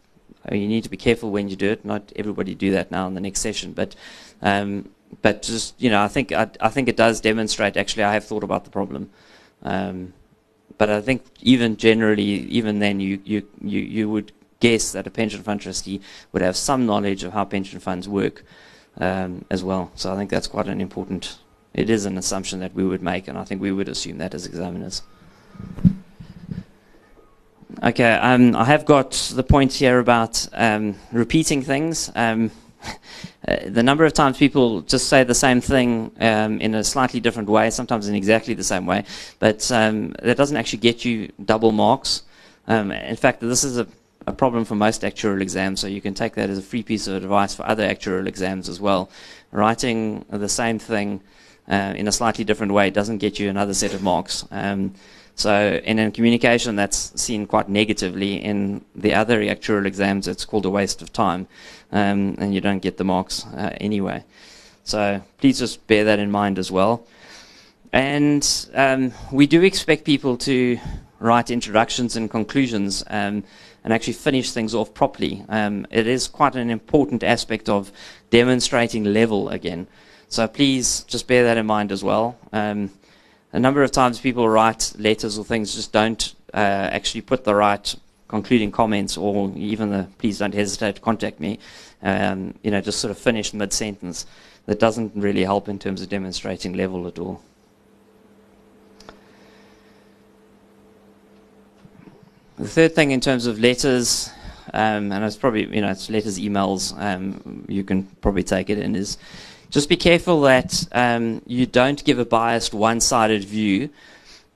[0.52, 1.86] you need to be careful when you do it.
[1.86, 3.96] Not everybody do that now in the next session, but
[4.42, 4.90] um,
[5.22, 7.78] but just you know, I think I, I, think it does demonstrate.
[7.78, 9.10] Actually, I have thought about the problem,
[9.64, 10.14] um,
[10.78, 15.12] but I think even generally, even then, you you you you would guess that a
[15.12, 18.44] pension fund trustee would have some knowledge of how pension funds work
[18.98, 19.92] um, as well.
[19.96, 21.38] So I think that's quite an important.
[21.74, 24.34] It is an assumption that we would make, and I think we would assume that
[24.34, 25.02] as examiners.
[27.84, 32.12] Okay, um, I have got the point here about um, repeating things.
[32.16, 32.52] Um,
[33.48, 37.20] uh, the number of times people just say the same thing um, in a slightly
[37.20, 39.04] different way, sometimes in exactly the same way,
[39.40, 42.22] but um, that doesn't actually get you double marks.
[42.68, 43.88] Um, in fact, this is a,
[44.28, 47.08] a, problem for most actuarial exams, so you can take that as a free piece
[47.08, 49.10] of advice for other actuarial exams as well.
[49.52, 51.22] Writing the same thing
[51.68, 54.46] uh, in a slightly different way doesn't get you another set of marks.
[55.36, 58.44] So in, in communication, that's seen quite negatively.
[58.44, 61.48] In the other actuarial exams, it's called a waste of time,
[61.92, 64.24] um, and you don't get the marks uh, anyway.
[64.86, 67.06] So please just bear that in mind as well.
[67.92, 70.80] And um, we do expect people to
[71.20, 73.44] write introductions and conclusions um,
[73.84, 75.46] and actually finish things off properly.
[75.50, 77.92] Um, it is quite an important aspect of
[78.30, 79.88] demonstrating level again.
[80.28, 82.38] So please just bear that in mind as well.
[82.52, 82.92] Um,
[83.56, 87.56] a number of times people write letters or things just don't uh, actually put the
[87.56, 87.96] right
[88.28, 91.58] concluding comments or even the please don't hesitate to contact me,
[92.04, 94.26] um, you know, just sort of finish mid sentence.
[94.66, 97.42] That doesn't really help in terms of demonstrating level at all.
[102.58, 104.32] The third thing in terms of letters,
[104.74, 108.80] um, and it's probably, you know, it's letters, emails, um, you can probably take it
[108.80, 109.18] in, is
[109.76, 113.90] just be careful that um, you don't give a biased, one-sided view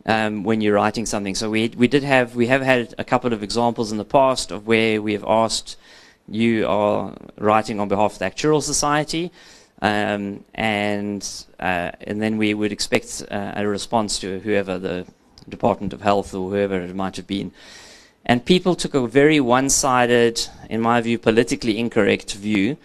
[0.06, 1.36] um, when you're writing something.
[1.36, 4.50] So we we did have we have had a couple of examples in the past
[4.50, 5.76] of where we have asked
[6.30, 9.30] you are writing on behalf of the Actuarial Society,
[9.82, 11.22] um, and
[11.60, 15.06] uh, and then we would expect uh, a response to whoever the
[15.50, 17.52] Department of Health or whoever it might have been.
[18.26, 22.78] And people took a very one sided, in my view, politically incorrect view.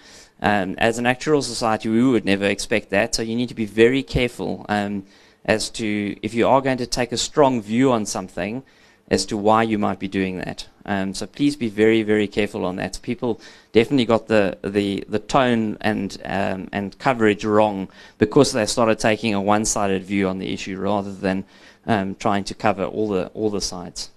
[0.45, 3.15] Um, as an actuarial society, we would never expect that.
[3.15, 5.05] So you need to be very careful um,
[5.47, 8.63] as to if you are going to take a strong view on something,
[9.11, 10.67] as to why you might be doing that.
[10.87, 12.99] Um, so please be very, very careful on that.
[13.03, 13.41] People
[13.73, 19.33] definitely got the the, the tone and um, and coverage wrong because they started taking
[19.33, 21.45] a one-sided view on the issue rather than
[21.87, 24.11] um, trying to cover all the all the sides.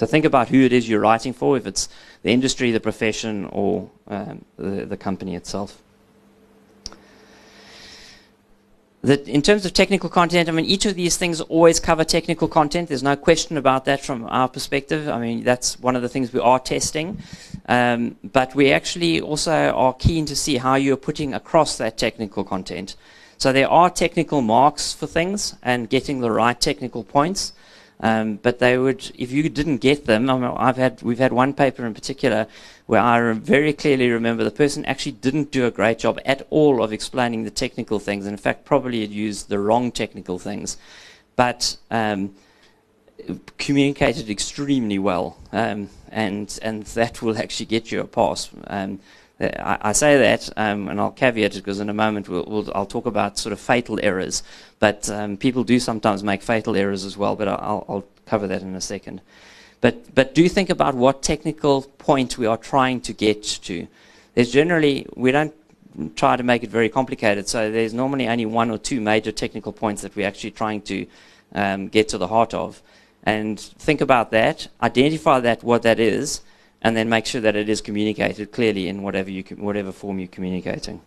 [0.00, 1.86] So think about who it is you're writing for, if it's
[2.22, 5.82] the industry, the profession, or um, the, the company itself.
[9.02, 12.48] that in terms of technical content, I mean, each of these things always cover technical
[12.48, 12.88] content.
[12.88, 15.06] There's no question about that from our perspective.
[15.06, 17.18] I mean, that's one of the things we are testing.
[17.68, 22.42] Um, but we actually also are keen to see how you're putting across that technical
[22.42, 22.96] content.
[23.36, 27.52] So there are technical marks for things and getting the right technical points.
[28.02, 31.32] Um, but they would, if you didn't get them, I mean, I've had, we've had
[31.32, 32.46] one paper in particular
[32.86, 36.82] where I very clearly remember the person actually didn't do a great job at all
[36.82, 38.24] of explaining the technical things.
[38.24, 40.78] And In fact, probably had used the wrong technical things,
[41.36, 42.34] but um,
[43.58, 48.50] communicated extremely well, um, and and that will actually get you a pass.
[49.40, 52.70] I, I say that, um, and I'll caveat it because in a moment we'll, we'll,
[52.74, 54.42] I'll talk about sort of fatal errors.
[54.78, 58.62] But um, people do sometimes make fatal errors as well, but I'll, I'll cover that
[58.62, 59.20] in a second.
[59.80, 63.88] But, but do think about what technical point we are trying to get to.
[64.34, 65.54] There's generally, we don't
[66.16, 69.72] try to make it very complicated, so there's normally only one or two major technical
[69.72, 71.06] points that we're actually trying to
[71.54, 72.82] um, get to the heart of.
[73.24, 76.42] And think about that, identify that, what that is,
[76.82, 80.28] and then make sure that it is communicated clearly in whatever, you, whatever form you're
[80.28, 81.00] communicating.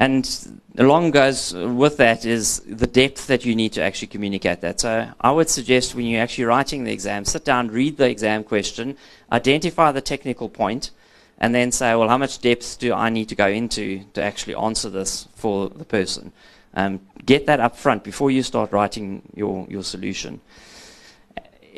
[0.00, 4.80] And along goes with that is the depth that you need to actually communicate that.
[4.80, 8.44] So I would suggest when you're actually writing the exam, sit down, read the exam
[8.44, 8.96] question,
[9.32, 10.92] identify the technical point,
[11.40, 14.54] and then say, well, how much depth do I need to go into to actually
[14.54, 16.32] answer this for the person?
[16.74, 20.40] Um, get that up front before you start writing your, your solution.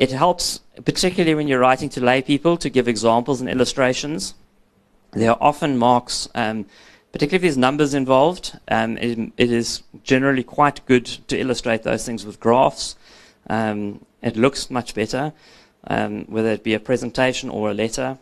[0.01, 4.33] It helps, particularly when you're writing to lay people, to give examples and illustrations.
[5.11, 6.65] There are often marks, um,
[7.13, 8.59] particularly if there's numbers involved.
[8.69, 12.97] Um, it, it is generally quite good to illustrate those things with graphs.
[13.51, 15.35] Um, it looks much better,
[15.87, 18.17] um, whether it be a presentation or a letter.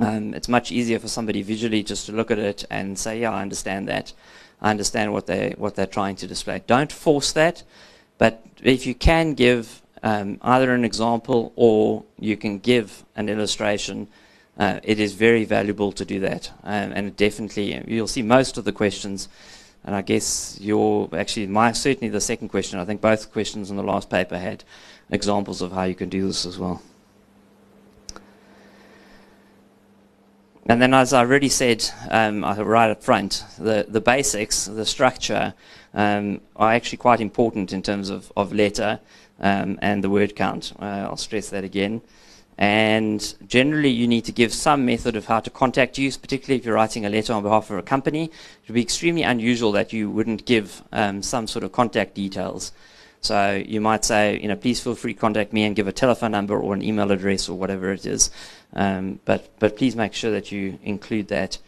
[0.00, 3.30] Um, it's much easier for somebody visually just to look at it and say, "Yeah,
[3.30, 4.12] I understand that.
[4.60, 7.62] I understand what they what they're trying to display." Don't force that,
[8.18, 14.06] but if you can give um, either an example or you can give an illustration.
[14.56, 18.64] Uh, it is very valuable to do that, um, and definitely you'll see most of
[18.64, 19.28] the questions.
[19.84, 22.78] And I guess your actually my certainly the second question.
[22.78, 24.62] I think both questions in the last paper had
[25.10, 26.80] examples of how you can do this as well.
[30.68, 35.54] And then, as I already said um, right up front, the, the basics, the structure,
[35.94, 39.00] um, are actually quite important in terms of, of letter
[39.40, 40.72] um, and the word count.
[40.78, 42.02] Uh, I'll stress that again.
[42.58, 46.64] And generally, you need to give some method of how to contact you, particularly if
[46.64, 48.24] you're writing a letter on behalf of a company.
[48.24, 52.72] It would be extremely unusual that you wouldn't give um, some sort of contact details.
[53.20, 55.92] So you might say, you know, please feel free to contact me and give a
[55.92, 58.30] telephone number or an email address or whatever it is.
[58.72, 61.58] Um, but, but please make sure that you include that.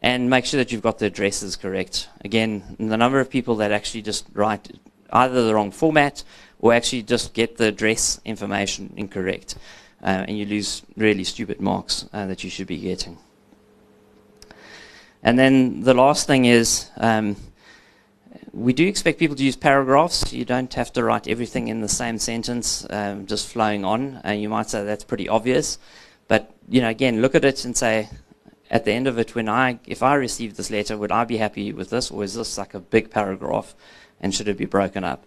[0.00, 2.08] And make sure that you've got the addresses correct.
[2.24, 4.70] Again, the number of people that actually just write
[5.10, 6.22] either the wrong format
[6.64, 9.54] or actually just get the address information incorrect.
[10.02, 13.18] Uh, and you lose really stupid marks uh, that you should be getting.
[15.22, 17.36] And then the last thing is um,
[18.54, 20.32] we do expect people to use paragraphs.
[20.32, 24.22] You don't have to write everything in the same sentence, um, just flowing on.
[24.24, 25.78] And you might say that's pretty obvious.
[26.28, 28.08] But, you know, again, look at it and say,
[28.70, 31.36] at the end of it, when I, if I received this letter, would I be
[31.36, 33.74] happy with this, or is this like a big paragraph,
[34.18, 35.26] and should it be broken up?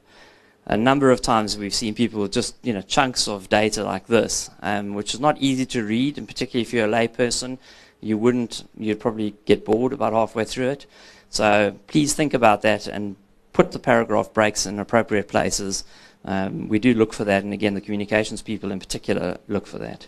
[0.68, 4.50] A number of times we've seen people just you know chunks of data like this,
[4.62, 7.58] um, which is not easy to read, and particularly if you're a layperson,
[8.02, 10.86] you wouldn't you'd probably get bored about halfway through it.
[11.30, 13.16] So please think about that and
[13.54, 15.84] put the paragraph breaks in appropriate places.
[16.26, 19.78] Um, we do look for that, and again, the communications people in particular look for
[19.78, 20.08] that.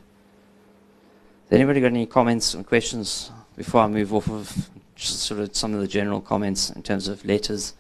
[1.50, 5.74] Has anybody got any comments or questions before I move off of sort of some
[5.74, 7.74] of the general comments in terms of letters?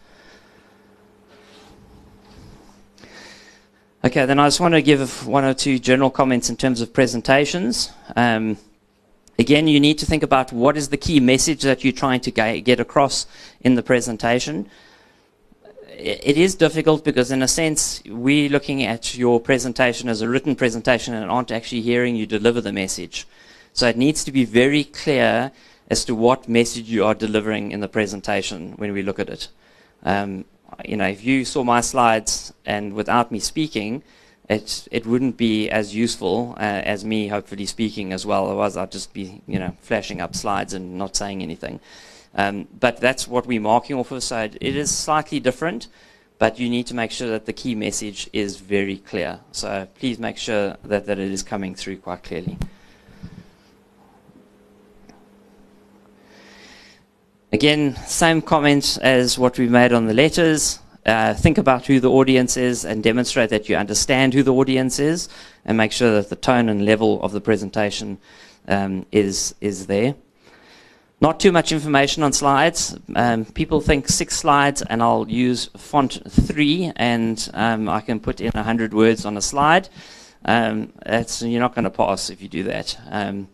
[4.02, 6.93] Okay, then I just want to give one or two general comments in terms of
[6.93, 7.91] presentations.
[8.16, 8.58] Um,
[9.38, 12.32] again, you need to think about what is the key message that you're trying to
[12.32, 13.26] get across
[13.60, 14.70] in the presentation.
[15.97, 20.56] it is difficult because, in a sense, we're looking at your presentation as a written
[20.56, 23.28] presentation and aren't actually hearing you deliver the message.
[23.74, 25.52] So it needs to be very clear
[25.89, 29.50] as to what message you are delivering in the presentation when we look at it.
[30.04, 30.45] Um,
[30.86, 34.03] you know, if you saw my slides and without me speaking,
[34.49, 38.47] it it wouldn't be as useful uh, as me hopefully speaking as well.
[38.47, 41.80] Otherwise, I'd just be you know flashing up slides and not saying anything.
[42.36, 44.24] Um, but that's what we're marking off of.
[44.24, 45.88] So it, it is slightly different,
[46.38, 49.39] but you need to make sure that the key message is very clear.
[49.51, 52.57] So please make sure that, that it is coming through quite clearly.
[57.52, 60.78] Again, same comment as what we made on the letters.
[61.04, 65.00] Uh, think about who the audience is and demonstrate that you understand who the audience
[65.00, 65.30] is
[65.66, 68.20] and make sure that the tone and level of the presentation
[68.68, 70.14] um, is, is there.
[71.22, 72.95] Not too much information on slides.
[73.16, 78.41] Um, people think six slides and I'll use font three and um, I can put
[78.41, 79.89] in 100 words on a slide.
[80.45, 80.93] Um,
[81.41, 82.95] you're not going to pass if you do that.
[83.10, 83.47] Um,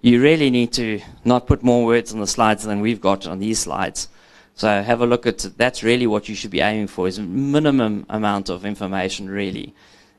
[0.00, 3.38] you really need to not put more words on the slides than we've got on
[3.38, 4.08] these slides.
[4.54, 7.22] So have a look at that's really what you should be aiming for is a
[7.22, 9.74] minimum amount of information really.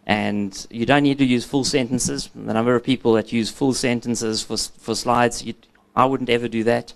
[0.06, 2.30] And you don't need to use full sentences.
[2.34, 5.54] The number of people that use full sentences for, for slides, you,
[5.96, 6.94] I wouldn't ever do that.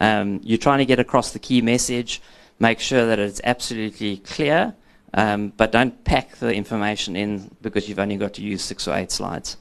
[0.00, 2.20] Um, you're trying to get across the key message,
[2.58, 4.74] make sure that it's absolutely clear,
[5.14, 8.96] um, but don't pack the information in because you've only got to use six or
[8.96, 9.56] eight slides.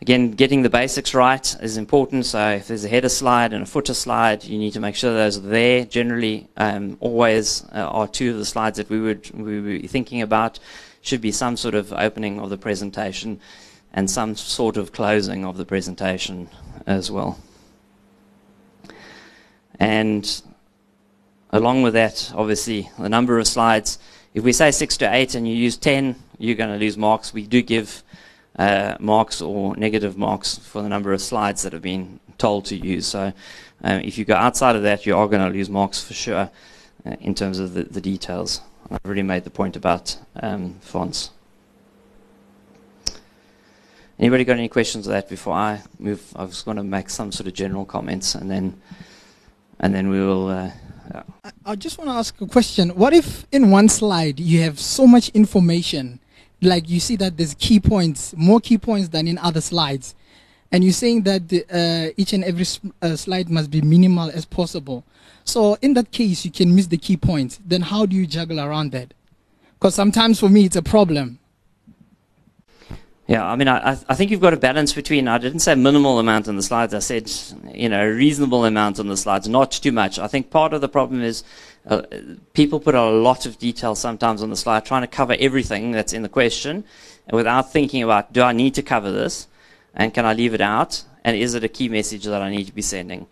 [0.00, 2.26] Again, getting the basics right is important.
[2.26, 5.12] So if there's a header slide and a footer slide, you need to make sure
[5.12, 5.84] those are there.
[5.84, 10.22] Generally, um, always uh, are two of the slides that we would we be thinking
[10.22, 10.58] about.
[11.02, 13.40] Should be some sort of opening of the presentation
[13.92, 16.48] and some sort of closing of the presentation
[16.86, 17.38] as well.
[19.78, 20.42] And
[21.50, 23.98] along with that, obviously, the number of slides.
[24.32, 27.34] If we say six to eight and you use 10, you're going to lose marks.
[27.34, 28.02] We do give
[28.60, 32.76] uh, marks or negative marks for the number of slides that have been told to
[32.76, 33.06] use.
[33.06, 33.32] So
[33.82, 36.50] um, if you go outside of that, you are going to lose marks for sure
[37.06, 38.60] uh, in terms of the, the, details.
[38.90, 41.30] I've already made the point about um, fonts.
[44.18, 46.22] Anybody got any questions of that before I move?
[46.36, 48.78] I was going to make some sort of general comments and then
[49.78, 50.48] and then we will.
[50.48, 50.70] Uh,
[51.42, 52.90] I, I just want to ask a question.
[52.90, 56.19] What if in one slide you have so much information
[56.62, 60.14] like you see that there's key points, more key points than in other slides.
[60.72, 62.64] And you're saying that the, uh, each and every
[63.02, 65.04] uh, slide must be minimal as possible.
[65.44, 67.58] So in that case, you can miss the key points.
[67.64, 69.12] Then how do you juggle around that?
[69.74, 71.38] Because sometimes for me, it's a problem.
[73.26, 76.18] Yeah, I mean, I, I think you've got a balance between, I didn't say minimal
[76.18, 77.30] amount on the slides, I said,
[77.72, 80.18] you know, a reasonable amount on the slides, not too much.
[80.18, 81.44] I think part of the problem is
[81.86, 82.02] uh,
[82.52, 86.12] people put a lot of detail sometimes on the slide, trying to cover everything that's
[86.12, 86.84] in the question,
[87.32, 89.46] without thinking about, do I need to cover this?
[89.94, 91.04] And can I leave it out?
[91.24, 93.26] And is it a key message that I need to be sending?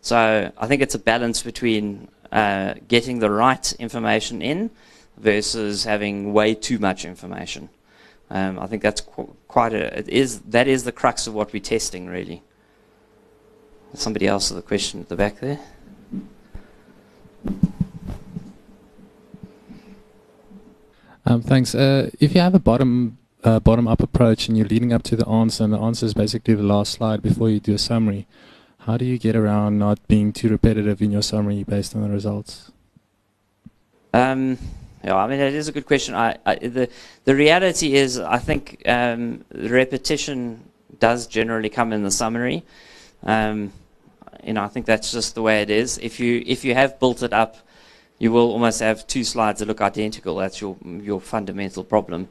[0.00, 4.70] So I think it's a balance between uh, getting the right information in
[5.16, 7.68] versus having way too much information.
[8.30, 11.52] Um, I think that's qu quite a it is that is the crux of what
[11.52, 12.42] we're testing really.
[13.94, 15.60] Somebody else with a question at the back there.
[21.26, 21.74] Um, thanks.
[21.74, 25.16] Uh, if you have a bottom uh, bottom up approach and you're leading up to
[25.16, 28.26] the answer, and the answer is basically the last slide before you do a summary,
[28.80, 32.08] how do you get around not being too repetitive in your summary based on the
[32.08, 32.70] results?
[34.12, 34.58] Um,
[35.02, 36.14] yeah, I mean, it is a good question.
[36.14, 36.88] I, I, the,
[37.24, 40.62] the reality is, I think um, repetition
[40.98, 42.64] does generally come in the summary.
[43.22, 43.72] Um,
[44.42, 45.98] you know, I think that's just the way it is.
[45.98, 47.56] If you if you have built it up,
[48.18, 50.36] you will almost have two slides that look identical.
[50.36, 52.28] That's your your fundamental problem.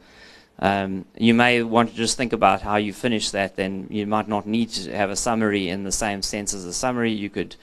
[0.59, 3.55] Um, you may want to just think about how you finish that.
[3.55, 6.73] Then you might not need to have a summary in the same sense as a
[6.73, 7.11] summary.
[7.11, 7.55] You could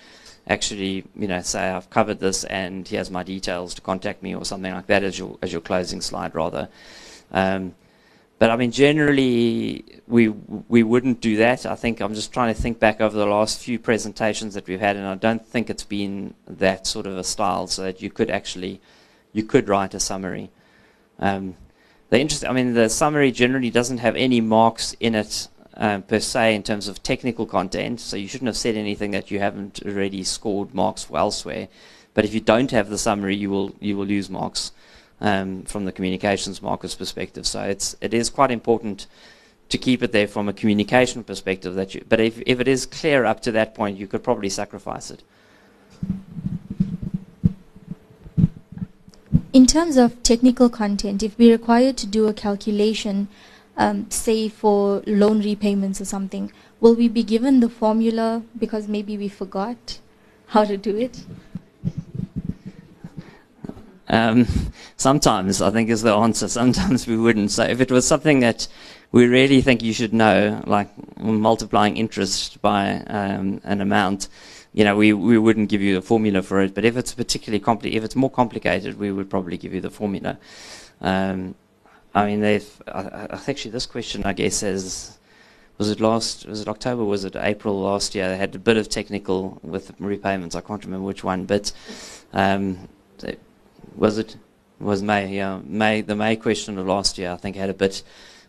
[0.47, 4.45] actually, you know, say I've covered this and here's my details to contact me or
[4.45, 6.69] something like that as your as your closing slide rather.
[7.33, 7.75] Um,
[8.41, 11.67] but I mean, generally, we we wouldn't do that.
[11.67, 14.81] I think I'm just trying to think back over the last few presentations that we've
[14.81, 18.09] had, and I don't think it's been that sort of a style, so that you
[18.11, 18.81] could actually
[19.35, 20.51] you could write a summary.
[21.19, 21.55] Um,
[22.09, 26.19] the interest, I mean, the summary generally doesn't have any marks in it um, per
[26.19, 28.01] se in terms of technical content.
[28.01, 31.69] So you shouldn't have said anything that you haven't already scored marks for elsewhere.
[32.15, 34.73] But if you don't have the summary, you will you will lose marks
[35.21, 37.47] um, from the communications markers perspective.
[37.47, 39.07] So it's it is quite important
[39.69, 41.75] to keep it there from a communication perspective.
[41.75, 44.49] That you, but if if it is clear up to that point, you could probably
[44.49, 45.23] sacrifice it.
[49.53, 53.27] In terms of technical content, if we're required to do a calculation,
[53.77, 59.19] um, say for loan repayments or something, will we be given the formula because maybe
[59.19, 59.99] we forgot
[60.49, 61.25] how to do it?
[64.11, 64.47] Um,
[64.97, 66.49] sometimes, I think, is the answer.
[66.49, 67.53] Sometimes we wouldn't.
[67.53, 68.67] So if it was something that
[69.13, 74.29] we really think you should know, like multiplying interest by um, an amount,
[74.73, 76.75] you know, we, we wouldn't give you a formula for it.
[76.75, 79.91] But if it's particularly compli- if it's more complicated, we would probably give you the
[79.91, 80.39] formula.
[81.01, 81.55] Um,
[82.13, 82.83] I mean, they've.
[82.89, 85.19] I, I, actually, this question, I guess, says,
[85.79, 86.47] was it last?
[86.47, 87.05] Was it October?
[87.05, 88.29] Was it April last year?
[88.29, 90.57] They had a bit of technical with repayments.
[90.57, 91.73] I can't remember which one, but
[92.33, 92.89] um,
[93.97, 94.37] was it
[94.79, 95.37] was May?
[95.37, 96.01] Yeah, May.
[96.01, 98.03] The May question of last year, I think, had a bit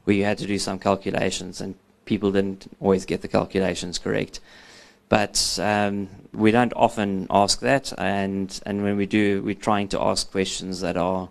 [0.04, 1.76] where you had to do some calculations, and
[2.06, 4.40] people didn't always get the calculations correct.
[5.10, 10.02] But um, we don't often ask that, and and when we do, we're trying to
[10.02, 11.30] ask questions that are,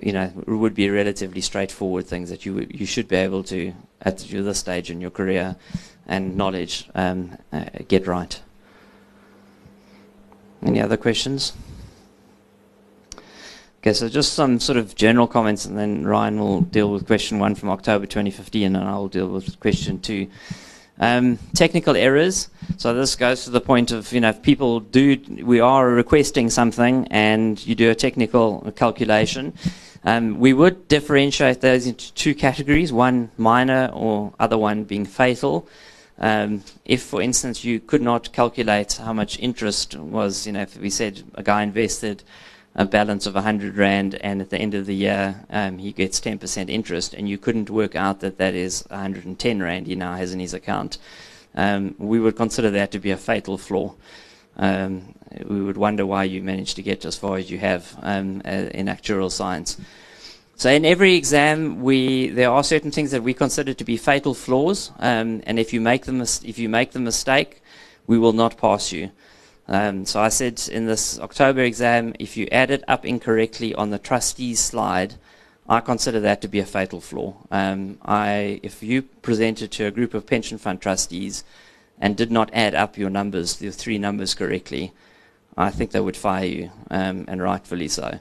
[0.00, 3.72] you know, would be relatively straightforward things that you you should be able to
[4.02, 5.56] at this stage in your career
[6.06, 8.40] and knowledge um, uh, get right.
[10.62, 11.52] Any other questions?
[13.92, 17.54] So just some sort of general comments, and then Ryan will deal with question one
[17.54, 20.28] from October 2015, and I'll deal with question two.
[21.00, 22.48] Um, technical errors.
[22.76, 26.50] So this goes to the point of, you know, if people do, we are requesting
[26.50, 29.52] something and you do a technical calculation,
[30.04, 35.68] um, we would differentiate those into two categories, one minor or other one being fatal.
[36.18, 40.76] Um, if, for instance, you could not calculate how much interest was, you know, if
[40.76, 42.24] we said a guy invested
[42.78, 46.20] a balance of 100 Rand, and at the end of the year, um, he gets
[46.20, 50.32] 10% interest, and you couldn't work out that that is 110 Rand he now has
[50.32, 50.96] in his account,
[51.56, 53.94] um, we would consider that to be a fatal flaw.
[54.56, 55.12] Um,
[55.44, 58.70] we would wonder why you managed to get as far as you have um, uh,
[58.72, 59.76] in actuarial science.
[60.54, 64.34] So in every exam, we there are certain things that we consider to be fatal
[64.34, 67.60] flaws, um, and if you make the if you make the mistake,
[68.06, 69.10] we will not pass you.
[69.68, 73.90] Um, so I said in this October exam, if you add it up incorrectly on
[73.90, 75.14] the trustees slide,
[75.68, 77.36] I consider that to be a fatal flaw.
[77.50, 81.44] Um, I, if you presented to a group of pension fund trustees
[82.00, 84.92] and did not add up your numbers, your three numbers correctly,
[85.56, 88.20] I think they would fire you, um, and rightfully so.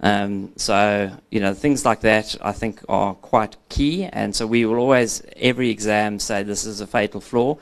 [0.00, 4.66] Um, so, you know, things like that I think are quite key, and so we
[4.66, 7.56] will always, every exam, say this is a fatal flaw.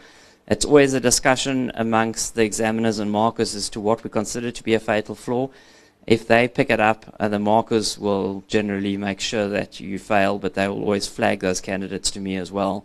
[0.51, 4.65] It's always a discussion amongst the examiners and markers as to what we consider to
[4.65, 5.49] be a fatal flaw.
[6.09, 10.41] If they pick it up, uh, the markers will generally make sure that you fail,
[10.41, 12.85] but they will always flag those candidates to me as well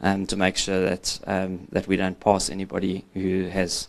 [0.00, 3.86] um, to make sure that um, that we don't pass anybody who has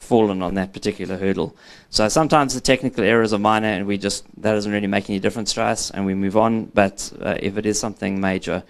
[0.00, 1.54] fallen on that particular hurdle.
[1.90, 5.20] So sometimes the technical errors are minor, and we just that doesn't really make any
[5.20, 6.64] difference to us, and we move on.
[6.74, 8.64] But uh, if it is something major,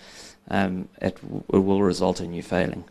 [0.48, 1.16] um, it,
[1.54, 2.84] it will result in you failing.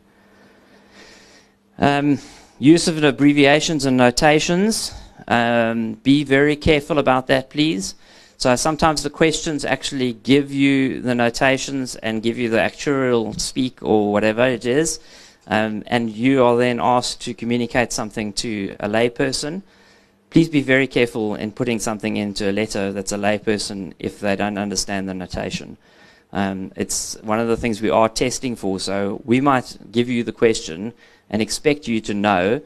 [1.79, 2.19] Um,
[2.59, 4.93] use of abbreviations and notations.
[5.27, 7.95] Um, be very careful about that, please.
[8.37, 13.81] So sometimes the questions actually give you the notations and give you the actuarial speak
[13.81, 14.99] or whatever it is.
[15.47, 19.61] Um, and you are then asked to communicate something to a layperson.
[20.29, 24.35] Please be very careful in putting something into a letter that's a layperson if they
[24.35, 25.77] don't understand the notation.
[26.31, 28.79] Um, it's one of the things we are testing for.
[28.79, 30.93] So we might give you the question
[31.33, 32.61] and expect you to know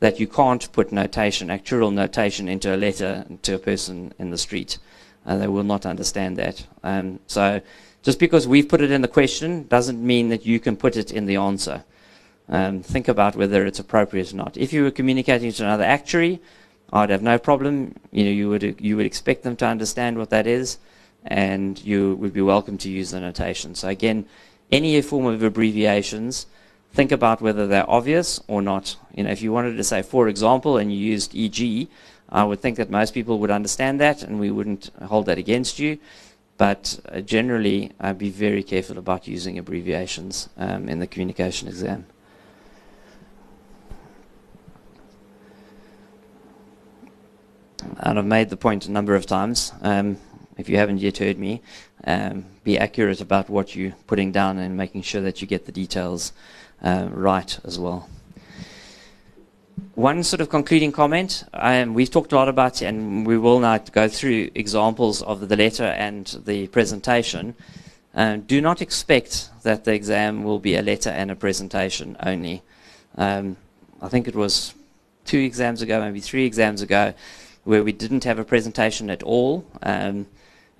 [0.00, 4.36] that you can't put notation, actuarial notation, into a letter to a person in the
[4.36, 4.78] street.
[5.24, 6.66] Uh, they will not understand that.
[6.84, 7.62] Um, so
[8.02, 11.10] just because we've put it in the question doesn't mean that you can put it
[11.10, 11.82] in the answer.
[12.50, 14.56] Um, think about whether it's appropriate or not.
[14.58, 16.40] If you were communicating to another actuary,
[16.92, 17.94] I'd have no problem.
[18.10, 20.78] You know, you would you would expect them to understand what that is,
[21.24, 23.74] and you would be welcome to use the notation.
[23.74, 24.26] So again,
[24.70, 26.46] any form of abbreviations
[26.92, 28.96] think about whether they're obvious or not.
[29.14, 31.88] You know, if you wanted to say, for example, and you used EG,
[32.28, 35.78] I would think that most people would understand that and we wouldn't hold that against
[35.78, 35.98] you.
[36.56, 42.04] But uh, generally, be very careful about using abbreviations um, in the communication exam.
[48.00, 49.72] And I've made the point a number of times.
[49.80, 50.18] Um,
[50.58, 51.62] if you haven't yet heard me,
[52.04, 55.72] um, be accurate about what you're putting down and making sure that you get the
[55.72, 56.32] details
[56.82, 58.08] uh, right as well.
[59.94, 63.78] One sort of concluding comment, um, we've talked a lot about, and we will now
[63.78, 67.54] go through examples of the letter and the presentation.
[68.14, 72.62] Um, do not expect that the exam will be a letter and a presentation only.
[73.16, 73.56] Um,
[74.00, 74.74] I think it was
[75.24, 77.14] two exams ago, maybe three exams ago,
[77.64, 79.66] where we didn't have a presentation at all.
[79.82, 80.26] Um,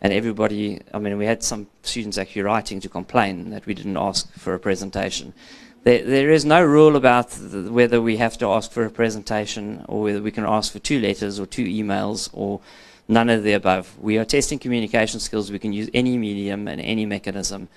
[0.01, 3.98] and everybody, I mean, we had some students actually writing to complain that we didn't
[3.98, 5.34] ask for a presentation.
[5.83, 9.85] There, there is no rule about the, whether we have to ask for a presentation
[9.89, 12.61] or whether we can ask for two letters or two emails or
[13.09, 13.99] none of the above.
[13.99, 15.51] We are testing communication skills.
[15.51, 17.68] We can use any medium and any mechanism.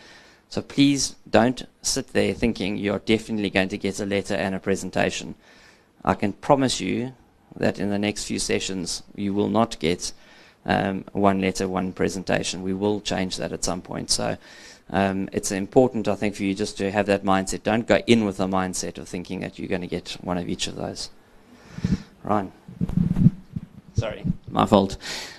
[0.50, 4.60] So please don't sit there thinking you're definitely going to get a letter and a
[4.60, 5.36] presentation.
[6.04, 7.14] I can promise you
[7.56, 10.12] that in the next few sessions you will not get
[10.66, 12.64] um, one letter, one presentation.
[12.64, 14.12] We will change that at some point.
[14.12, 14.38] So
[14.94, 17.64] um, it's important, I think, for you just to have that mindset.
[17.64, 20.48] Don't go in with the mindset of thinking that you're going to get one of
[20.48, 21.10] each of those.
[22.24, 22.52] Ryan.
[23.96, 24.98] Sorry, my fault.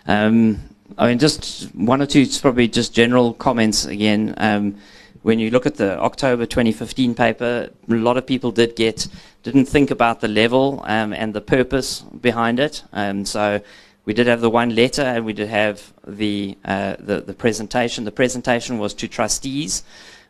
[0.08, 0.58] Um,
[0.98, 4.34] I mean, just one or two, probably just general comments again.
[4.38, 4.74] Um,
[5.22, 9.06] when you look at the October 2015 paper, a lot of people did get,
[9.44, 12.82] didn't think about the level um, and the purpose behind it.
[12.92, 13.60] Um, so
[14.04, 18.04] we did have the one letter and we did have the, uh, the, the, presentation.
[18.04, 19.82] The presentation was to trustees.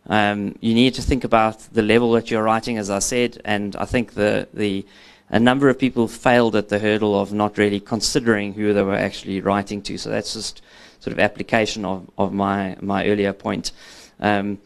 [0.06, 3.74] Um, you need to think about the level that you're writing, as I said, and
[3.76, 4.86] I think the, the,
[5.30, 8.94] a number of people failed at the hurdle of not really considering who they were
[8.94, 9.98] actually writing to.
[9.98, 10.62] So that's just
[11.00, 13.72] sort of application of, of my, my earlier point.
[14.20, 14.58] Um,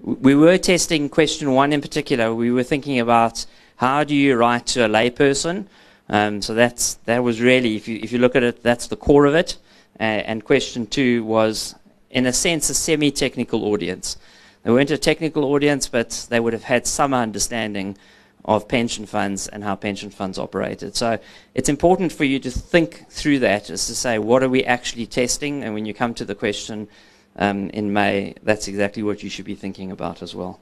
[0.00, 2.34] we were testing question one in particular.
[2.34, 3.44] We were thinking about
[3.76, 5.66] how do you write to a layperson?
[6.08, 8.96] Um, so that's that was really, if you if you look at it, that's the
[8.96, 9.58] core of it.
[9.98, 11.74] Uh, and question two was,
[12.10, 14.16] in a sense, a semi-technical audience.
[14.62, 17.96] They weren't a technical audience, but they would have had some understanding
[18.44, 20.94] of pension funds and how pension funds operated.
[20.94, 21.18] So
[21.54, 25.06] it's important for you to think through that, as to say, what are we actually
[25.06, 25.64] testing?
[25.64, 26.88] And when you come to the question
[27.36, 30.60] um, in May, that's exactly what you should be thinking about as well.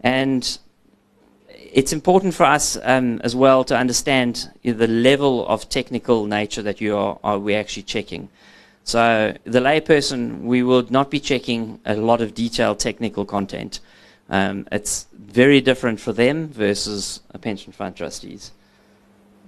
[0.00, 0.58] And
[1.74, 6.80] it's important for us um, as well to understand the level of technical nature that
[6.80, 8.28] you are, are we actually checking.
[8.84, 13.80] So the layperson, we will not be checking a lot of detailed technical content.
[14.30, 18.52] Um, it's very different for them versus a pension fund trustees.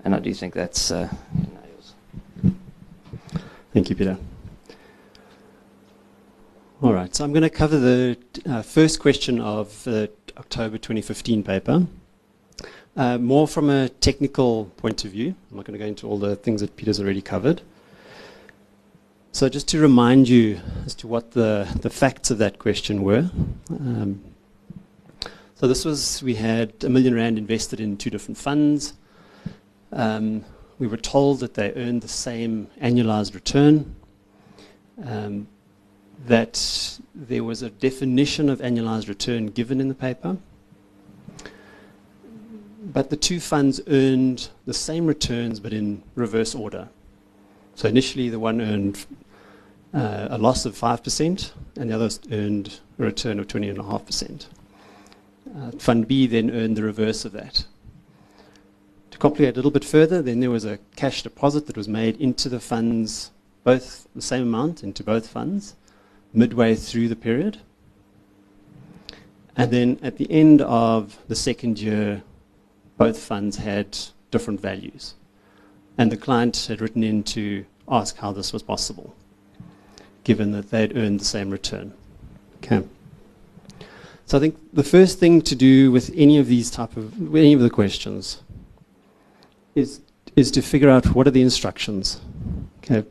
[0.04, 0.90] And I do think that's.
[0.90, 1.08] Uh,
[3.72, 4.16] Thank you, Peter.
[6.82, 11.42] All right, so I'm going to cover the uh, first question of the October 2015
[11.42, 11.86] paper.
[12.96, 15.34] Uh, more from a technical point of view.
[15.50, 17.60] I'm not going to go into all the things that Peter's already covered.
[19.32, 23.30] So just to remind you as to what the, the facts of that question were.
[23.68, 24.24] Um,
[25.56, 28.94] so this was, we had a million rand invested in two different funds.
[29.92, 30.46] Um,
[30.78, 33.94] we were told that they earned the same annualized return.
[35.04, 35.48] Um,
[36.24, 40.38] that there was a definition of annualized return given in the paper
[42.92, 46.88] but the two funds earned the same returns but in reverse order.
[47.74, 49.04] So initially the one earned
[49.92, 54.46] uh, a loss of 5% and the other earned a return of 20.5%.
[55.56, 57.66] Uh, fund B then earned the reverse of that.
[59.10, 62.20] To complicate a little bit further, then there was a cash deposit that was made
[62.20, 63.30] into the funds,
[63.64, 65.74] both the same amount into both funds,
[66.32, 67.58] midway through the period.
[69.56, 72.22] And then at the end of the second year,
[72.98, 73.98] both funds had
[74.30, 75.14] different values.
[75.98, 79.14] And the client had written in to ask how this was possible,
[80.24, 81.92] given that they'd earned the same return.
[82.56, 82.86] Okay.
[84.26, 87.52] So I think the first thing to do with any of these type of any
[87.52, 88.42] of the questions
[89.74, 90.00] is
[90.34, 92.20] is to figure out what are the instructions.
[92.78, 93.06] Okay.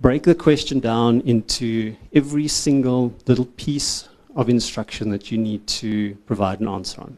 [0.00, 6.14] Break the question down into every single little piece of instruction that you need to
[6.26, 7.16] provide an answer on.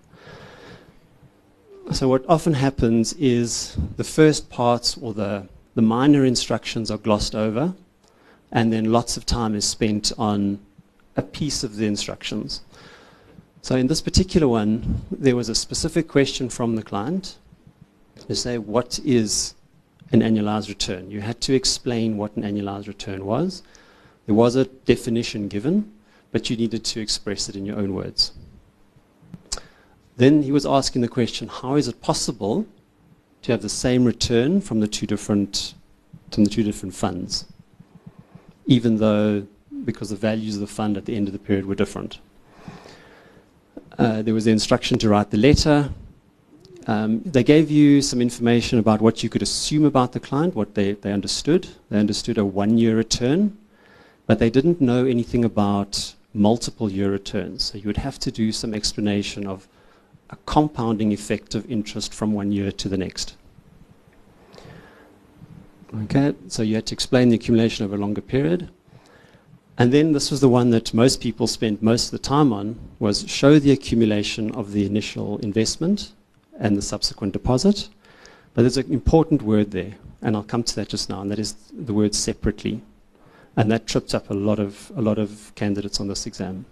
[1.90, 7.34] So what often happens is the first parts or the, the minor instructions are glossed
[7.34, 7.74] over,
[8.52, 10.60] and then lots of time is spent on
[11.16, 12.60] a piece of the instructions.
[13.62, 17.36] So in this particular one, there was a specific question from the client
[18.26, 19.54] to say, what is
[20.12, 21.10] an annualized return?
[21.10, 23.62] You had to explain what an annualized return was.
[24.26, 25.90] There was a definition given,
[26.32, 28.32] but you needed to express it in your own words.
[30.18, 32.66] Then he was asking the question, how is it possible
[33.42, 35.74] to have the same return from the two different,
[36.32, 37.46] from the two different funds,
[38.66, 39.46] even though,
[39.84, 42.18] because the values of the fund at the end of the period were different.
[43.96, 45.90] Uh, there was the instruction to write the letter.
[46.88, 50.74] Um, they gave you some information about what you could assume about the client, what
[50.74, 51.68] they, they understood.
[51.90, 53.56] They understood a one-year return,
[54.26, 57.62] but they didn't know anything about multiple year returns.
[57.62, 59.68] So you would have to do some explanation of
[60.30, 63.36] a compounding effect of interest from one year to the next.
[66.02, 68.68] Okay, so you had to explain the accumulation over a longer period.
[69.78, 72.78] And then this was the one that most people spent most of the time on,
[72.98, 76.12] was show the accumulation of the initial investment
[76.58, 77.88] and the subsequent deposit.
[78.54, 81.38] But there's an important word there, and I'll come to that just now, and that
[81.38, 82.82] is the word separately.
[83.56, 86.66] And that tripped up a lot of, a lot of candidates on this exam.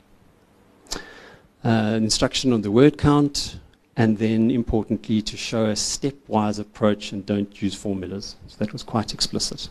[1.66, 3.58] Uh, instruction on the word count,
[3.96, 8.36] and then importantly to show a stepwise approach and don't use formulas.
[8.46, 9.68] So that was quite explicit.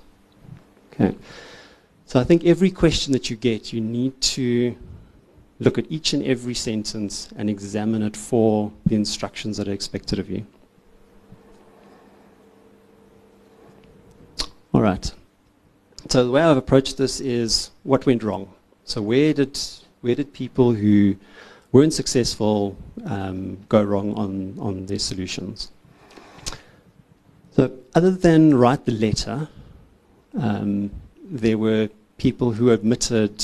[0.92, 1.16] Okay.
[2.06, 4.76] So I think every question that you get, you need to
[5.62, 10.20] look at each and every sentence and examine it for the instructions that are expected
[10.20, 10.46] of you.
[14.74, 15.10] All right.
[16.10, 18.54] So the way I've approached this is what went wrong.
[18.84, 19.58] So where did
[20.02, 21.16] where did people who
[21.76, 25.72] weren't successful um, go wrong on, on their solutions?
[27.52, 29.50] So other than write the letter,
[30.40, 30.90] um,
[31.22, 33.44] there were people who admitted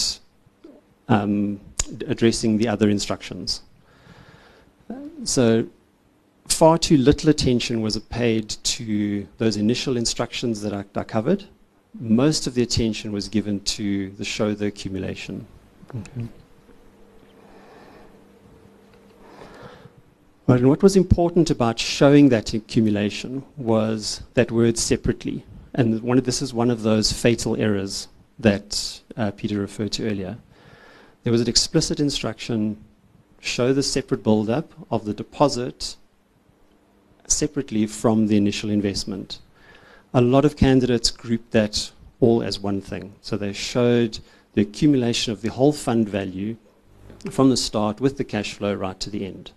[1.09, 1.59] um,
[2.07, 3.63] addressing the other instructions.
[5.25, 5.67] So
[6.47, 11.43] far too little attention was paid to those initial instructions that I, I covered.
[11.99, 15.45] Most of the attention was given to the show the accumulation.
[15.93, 16.29] Right,
[20.47, 25.45] and what was important about showing that accumulation was that word separately.
[25.73, 28.07] And one of, this is one of those fatal errors
[28.39, 30.37] that uh, Peter referred to earlier.
[31.23, 32.83] There was an explicit instruction
[33.39, 35.95] show the separate build-up of the deposit
[37.27, 39.39] separately from the initial investment.
[40.13, 43.13] A lot of candidates grouped that all as one thing.
[43.21, 44.19] So they showed
[44.53, 46.57] the accumulation of the whole fund value
[47.29, 49.51] from the start with the cash flow right to the end.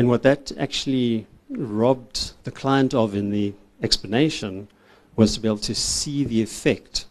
[0.00, 4.66] And what that actually robbed the client of in the explanation
[5.14, 7.04] was to be able to see the effect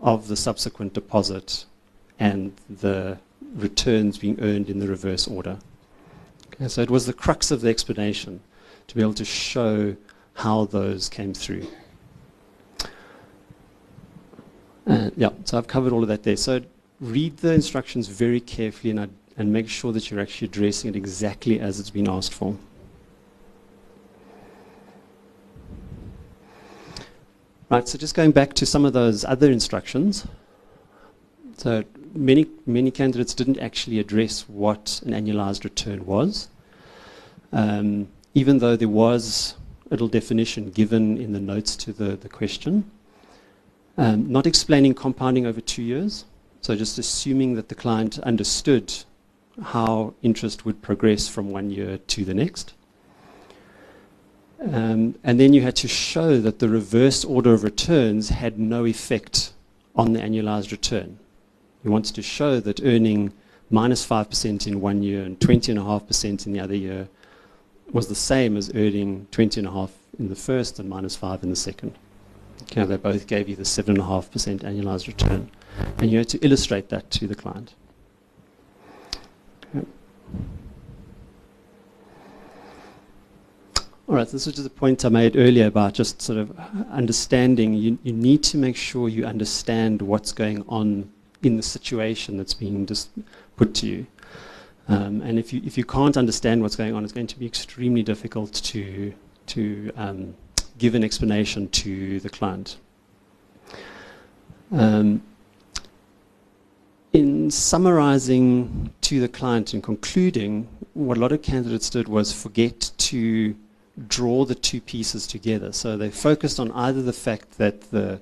[0.00, 1.64] of the subsequent deposit
[2.20, 3.18] and the
[3.56, 5.58] returns being earned in the reverse order.
[6.54, 8.38] Okay, so it was the crux of the explanation
[8.86, 9.96] to be able to show
[10.34, 11.66] how those came through.
[14.86, 16.36] Uh, yeah, so I've covered all of that there.
[16.36, 16.60] So
[17.00, 19.08] read the instructions very carefully and I
[19.38, 22.56] and make sure that you're actually addressing it exactly as it's been asked for.
[27.70, 30.26] Right, so just going back to some of those other instructions.
[31.56, 31.84] So
[32.14, 36.48] many, many candidates didn't actually address what an annualized return was,
[37.52, 39.54] um, even though there was
[39.86, 42.90] a little definition given in the notes to the, the question.
[43.96, 46.24] Um, not explaining compounding over two years,
[46.60, 48.94] so just assuming that the client understood
[49.62, 52.74] how interest would progress from one year to the next.
[54.60, 58.86] Um, and then you had to show that the reverse order of returns had no
[58.86, 59.52] effect
[59.94, 61.18] on the annualized return.
[61.84, 63.32] You wanted to show that earning
[63.70, 67.08] minus 5% in one year and 20.5% in the other year
[67.92, 71.96] was the same as earning 20.5 in the first and minus 5 in the second.
[72.64, 75.50] Okay, they both gave you the 7.5% annualized return.
[75.98, 77.74] And you had to illustrate that to the client.
[84.08, 86.58] All right, this is just a point I made earlier about just sort of
[86.90, 87.74] understanding.
[87.74, 91.12] You, you need to make sure you understand what's going on
[91.42, 93.10] in the situation that's being just
[93.56, 94.06] put to you.
[94.88, 97.44] Um, and if you, if you can't understand what's going on, it's going to be
[97.44, 99.12] extremely difficult to,
[99.48, 100.34] to um,
[100.78, 102.78] give an explanation to the client.
[104.72, 105.22] Um,
[107.18, 112.92] in summarizing to the client and concluding, what a lot of candidates did was forget
[112.96, 113.56] to
[114.06, 115.72] draw the two pieces together.
[115.72, 118.20] So they focused on either the fact that the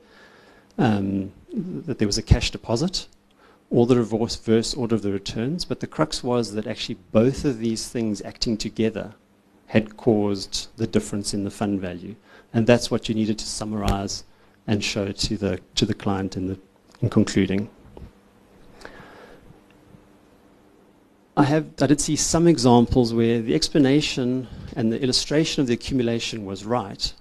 [0.78, 1.32] um,
[1.86, 3.06] that there was a cash deposit
[3.70, 7.58] or the reverse, order of the returns, but the crux was that actually both of
[7.58, 9.14] these things acting together
[9.66, 12.14] had caused the difference in the fund value,
[12.54, 14.24] and that's what you needed to summarize
[14.66, 16.58] and show to the to the client in the
[17.02, 17.68] in concluding.
[21.38, 25.74] I have I did see some examples where the explanation and the illustration of the
[25.74, 27.12] accumulation was right,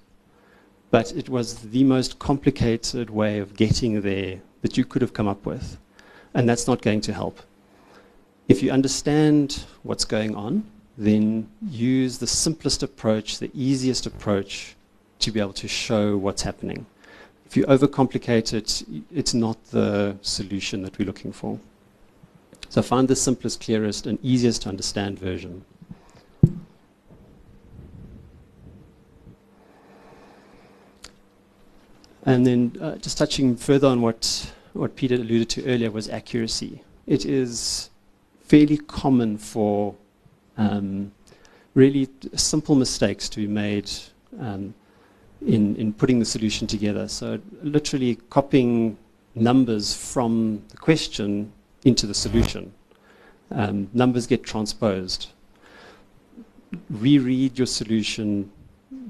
[0.90, 5.28] but it was the most complicated way of getting there that you could have come
[5.28, 5.78] up with,
[6.34, 7.42] and that's not going to help.
[8.48, 10.64] If you understand what's going on,
[10.98, 14.78] then use the simplest approach, the easiest approach
[15.20, 16.86] to be able to show what's happening.
[17.46, 18.82] If you overcomplicate it,
[19.14, 21.60] it's not the solution that we're looking for.
[22.70, 25.64] So find the simplest, clearest, and easiest to understand version.
[32.26, 36.82] And then uh, just touching further on what, what Peter alluded to earlier was accuracy.
[37.06, 37.92] It is
[38.42, 39.96] fairly common for
[40.58, 41.12] um,
[41.76, 43.92] really simple mistakes to be made
[44.40, 44.74] um,
[45.46, 47.08] in, in putting the solution together.
[47.08, 48.98] So literally copying
[49.36, 51.52] numbers from the question
[51.86, 52.74] into the solution.
[53.52, 55.30] Um, numbers get transposed.
[56.90, 58.52] Reread your solution.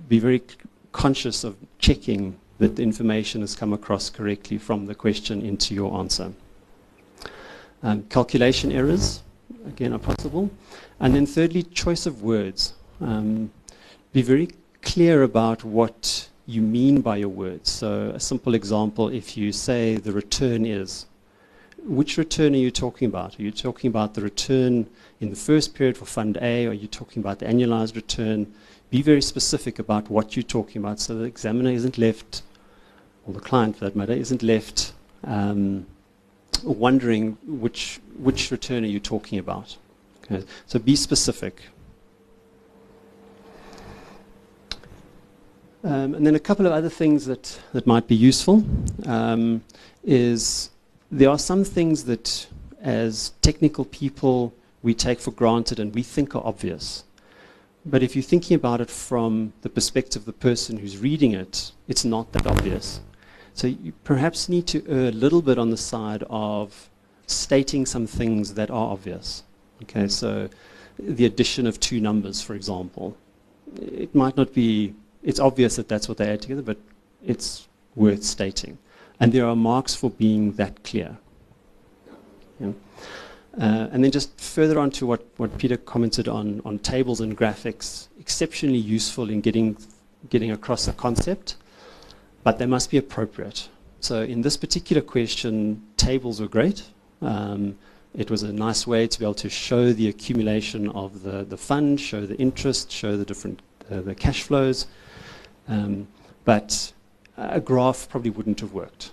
[0.08, 0.44] Be very
[0.92, 5.98] conscious of checking that the information has come across correctly from the question into your
[5.98, 6.32] answer.
[7.82, 9.24] Um, calculation errors,
[9.68, 10.50] again, are possible.
[11.00, 12.74] And then thirdly, choice of words.
[13.02, 13.52] Um,
[14.14, 14.50] be very
[14.82, 17.70] clear about what you mean by your words.
[17.70, 21.08] So a simple example, if you say the return is,
[21.86, 23.40] which return are you talking about?
[23.40, 24.88] Are you talking about the return
[25.20, 26.66] in the first period for Fund A?
[26.66, 28.54] Or are you talking about the annualized return?
[28.90, 32.42] Be very specific about what you're talking about so the examiner isn't left,
[33.26, 35.86] or the client for that matter, isn't left um,
[36.64, 39.78] wondering which, which return are you talking about.
[40.24, 40.46] Okay.
[40.66, 41.62] So be specific.
[45.84, 48.66] Um, and then a couple of other things that, that might be useful
[49.06, 49.64] um,
[50.04, 50.72] is
[51.16, 52.48] there are some things that,
[52.82, 54.54] as technical people,
[54.84, 57.06] we take for granted and we think are obvious.
[57.86, 61.72] But if you're thinking about it from the perspective of the person who's reading it,
[61.88, 63.00] it's not that obvious.
[63.54, 66.90] So you perhaps need to err a little bit on the side of
[67.28, 69.44] stating some things that are obvious.
[69.84, 70.50] Okay, so
[71.00, 73.16] the addition of two numbers, for example,
[73.82, 74.94] it might not be
[75.24, 76.78] it's obvious that that's what they add together, but
[77.26, 78.78] it's worth stating.
[79.20, 81.18] And there are marks for being that clear.
[82.60, 82.72] Yeah.
[83.58, 87.38] Uh, and then just further on to what, what Peter commented on, on tables and
[87.38, 89.78] graphics, exceptionally useful in getting,
[90.30, 91.56] getting across a concept,
[92.44, 93.70] but they must be appropriate.
[94.02, 96.84] So in this particular question, tables were great.
[97.22, 97.78] Um,
[98.14, 101.58] it was a nice way to be able to show the accumulation of the, the
[101.58, 103.62] fund, show the interest, show the different
[103.92, 104.88] uh, the cash flows,
[105.68, 106.08] um,
[106.44, 106.92] but
[107.38, 109.12] a graph probably wouldn't have worked.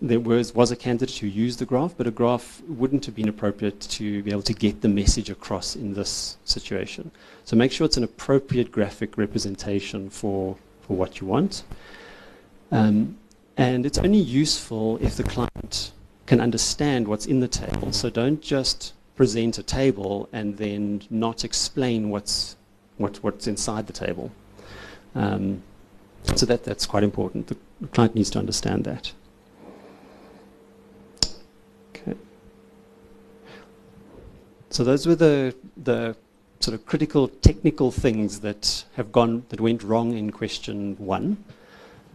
[0.00, 3.28] There was, was a candidate who used the graph, but a graph wouldn't have been
[3.28, 7.10] appropriate to be able to get the message across in this situation.
[7.44, 11.64] So make sure it's an appropriate graphic representation for, for what you want.
[12.70, 13.18] Um,
[13.56, 15.92] and it's only useful if the client
[16.26, 17.92] can understand what's in the table.
[17.92, 22.56] So don't just present a table and then not explain what's,
[22.96, 24.32] what, what's inside the table.
[25.14, 25.62] Um,
[26.34, 27.48] so that, that's quite important.
[27.48, 27.56] The,
[27.92, 29.12] client needs to understand that.
[31.94, 32.14] Okay.
[34.70, 36.16] So those were the, the
[36.60, 41.44] sort of critical technical things that have gone, that went wrong in question one.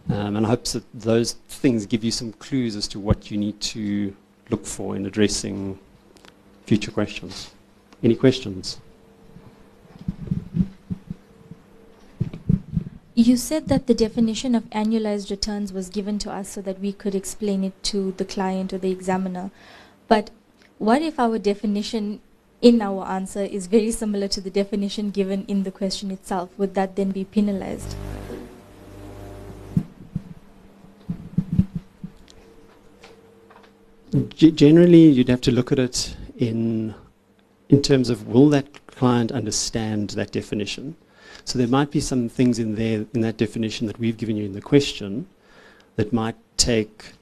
[0.08, 3.36] Um, and I hope that those things give you some clues as to what you
[3.36, 4.14] need to
[4.48, 5.78] look for in addressing
[6.66, 7.52] future questions.
[8.02, 8.80] Any questions?
[13.20, 16.90] You said that the definition of annualized returns was given to us so that we
[16.90, 19.50] could explain it to the client or the examiner.
[20.08, 20.30] But
[20.78, 22.22] what if our definition
[22.62, 26.48] in our answer is very similar to the definition given in the question itself?
[26.56, 27.94] Would that then be penalized?
[34.30, 36.94] G generally, you'd have to look at it in,
[37.68, 40.96] in terms of will that client understand that definition?
[41.44, 44.44] So there might be some things in there, in that definition that we've given you
[44.44, 45.28] in the question,
[45.96, 47.12] that might take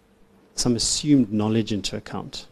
[0.54, 2.46] some assumed knowledge into account.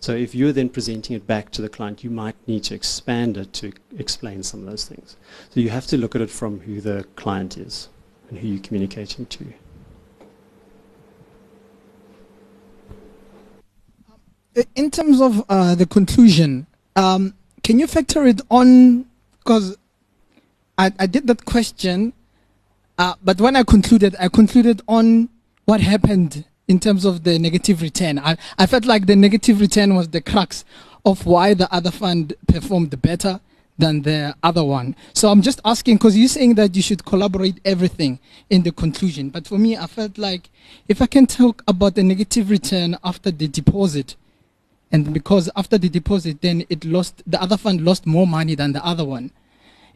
[0.00, 3.36] So if you're then presenting it back to the client, you might need to expand
[3.36, 5.16] it to explain some of those things.
[5.50, 7.90] So you have to look at it from who the client is
[8.30, 9.46] and who you're communicating to.
[14.74, 16.66] In terms of uh, the conclusion,
[16.96, 19.06] um, can you factor it on?
[19.38, 19.76] Because
[20.80, 22.14] I, I did that question,
[22.96, 25.28] uh, but when I concluded, I concluded on
[25.66, 28.18] what happened in terms of the negative return.
[28.18, 30.64] I, I felt like the negative return was the crux
[31.04, 33.40] of why the other fund performed better
[33.76, 34.96] than the other one.
[35.12, 38.18] So I'm just asking because you're saying that you should collaborate everything
[38.48, 39.28] in the conclusion.
[39.28, 40.48] But for me, I felt like
[40.88, 44.16] if I can talk about the negative return after the deposit,
[44.90, 48.72] and because after the deposit, then it lost the other fund lost more money than
[48.72, 49.30] the other one.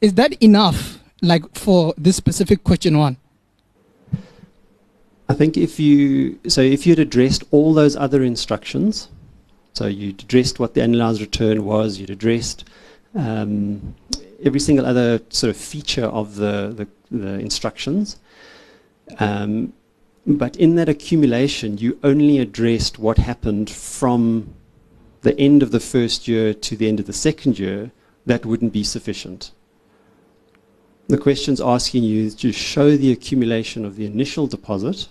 [0.00, 3.16] Is that enough, like for this specific question one?
[5.28, 9.08] I think if you so if you'd addressed all those other instructions,
[9.72, 12.68] so you'd addressed what the annualized return was, you'd addressed
[13.14, 13.94] um,
[14.42, 18.18] every single other sort of feature of the the, the instructions.
[19.18, 19.72] Um,
[20.26, 24.54] but in that accumulation, you only addressed what happened from
[25.22, 27.90] the end of the first year to the end of the second year,
[28.26, 29.52] that wouldn't be sufficient.
[31.06, 35.08] The question's asking you to show the accumulation of the initial deposit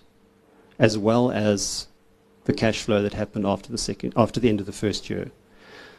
[0.79, 1.87] as well as
[2.45, 5.31] the cash flow that happened after the second after the end of the first year.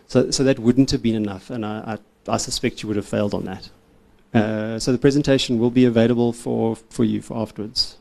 [0.07, 3.07] So, so that wouldn't have been enough, and I, I, I suspect you would have
[3.07, 3.71] failed on that.
[4.35, 7.97] Uh, so the presentation will be available for, for you for afterwards.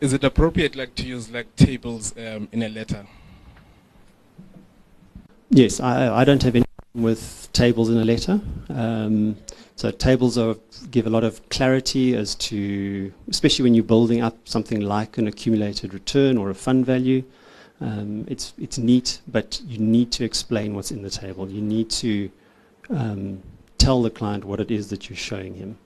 [0.00, 3.06] Is it appropriate like to use like tables um, in a letter?
[5.54, 6.64] Yes, I, I don't have any
[6.96, 8.40] with tables in a letter.
[8.68, 9.36] Um,
[9.76, 10.56] so tables are,
[10.90, 15.28] give a lot of clarity as to, especially when you're building up something like an
[15.28, 17.22] accumulated return or a fund value.
[17.80, 21.48] Um, it's it's neat, but you need to explain what's in the table.
[21.48, 22.30] You need to
[22.90, 23.40] um,
[23.78, 25.78] tell the client what it is that you're showing him.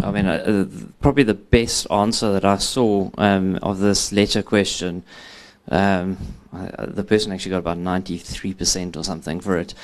[0.00, 4.44] I mean, uh, uh, probably the best answer that I saw um, of this letter
[4.44, 5.02] question,
[5.68, 6.16] um,
[6.78, 9.74] I, the person actually got about 93% or something for it.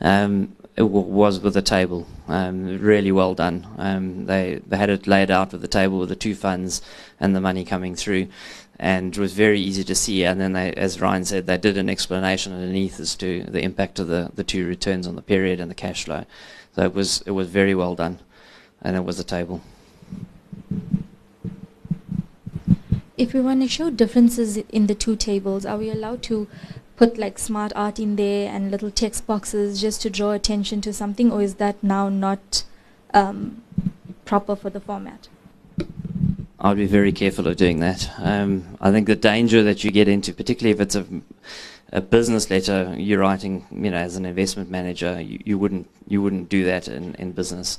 [0.00, 2.06] Um, it was with the table.
[2.28, 3.66] Um, really well done.
[3.76, 6.80] Um, they they had it laid out with the table with the two funds
[7.20, 8.28] and the money coming through,
[8.78, 10.24] and it was very easy to see.
[10.24, 13.98] And then they, as Ryan said, they did an explanation underneath as to the impact
[13.98, 16.24] of the, the two returns on the period and the cash flow.
[16.74, 18.20] So it was it was very well done,
[18.80, 19.60] and it was a table.
[23.16, 26.48] If we want to show differences in the two tables, are we allowed to
[26.96, 30.92] put like smart art in there and little text boxes just to draw attention to
[30.92, 32.64] something, or is that now not
[33.12, 33.62] um,
[34.24, 35.28] proper for the format?
[36.58, 38.08] I'd be very careful of doing that.
[38.18, 41.04] Um, I think the danger that you get into, particularly if it's a,
[41.92, 46.22] a business letter you're writing, you know, as an investment manager, you, you wouldn't you
[46.22, 47.78] wouldn't do that in, in business.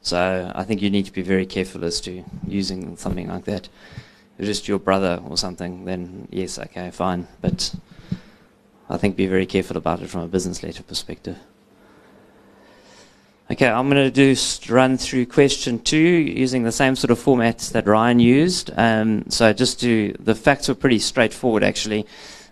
[0.00, 3.68] So I think you need to be very careful as to using something like that.
[4.40, 7.28] Just your brother or something, then yes, okay, fine.
[7.42, 7.74] But
[8.88, 11.36] I think be very careful about it from a business letter perspective.
[13.50, 14.36] Okay, I'm going to do
[14.72, 18.70] run through question two using the same sort of format that Ryan used.
[18.76, 22.06] Um, so just to, the facts were pretty straightforward actually.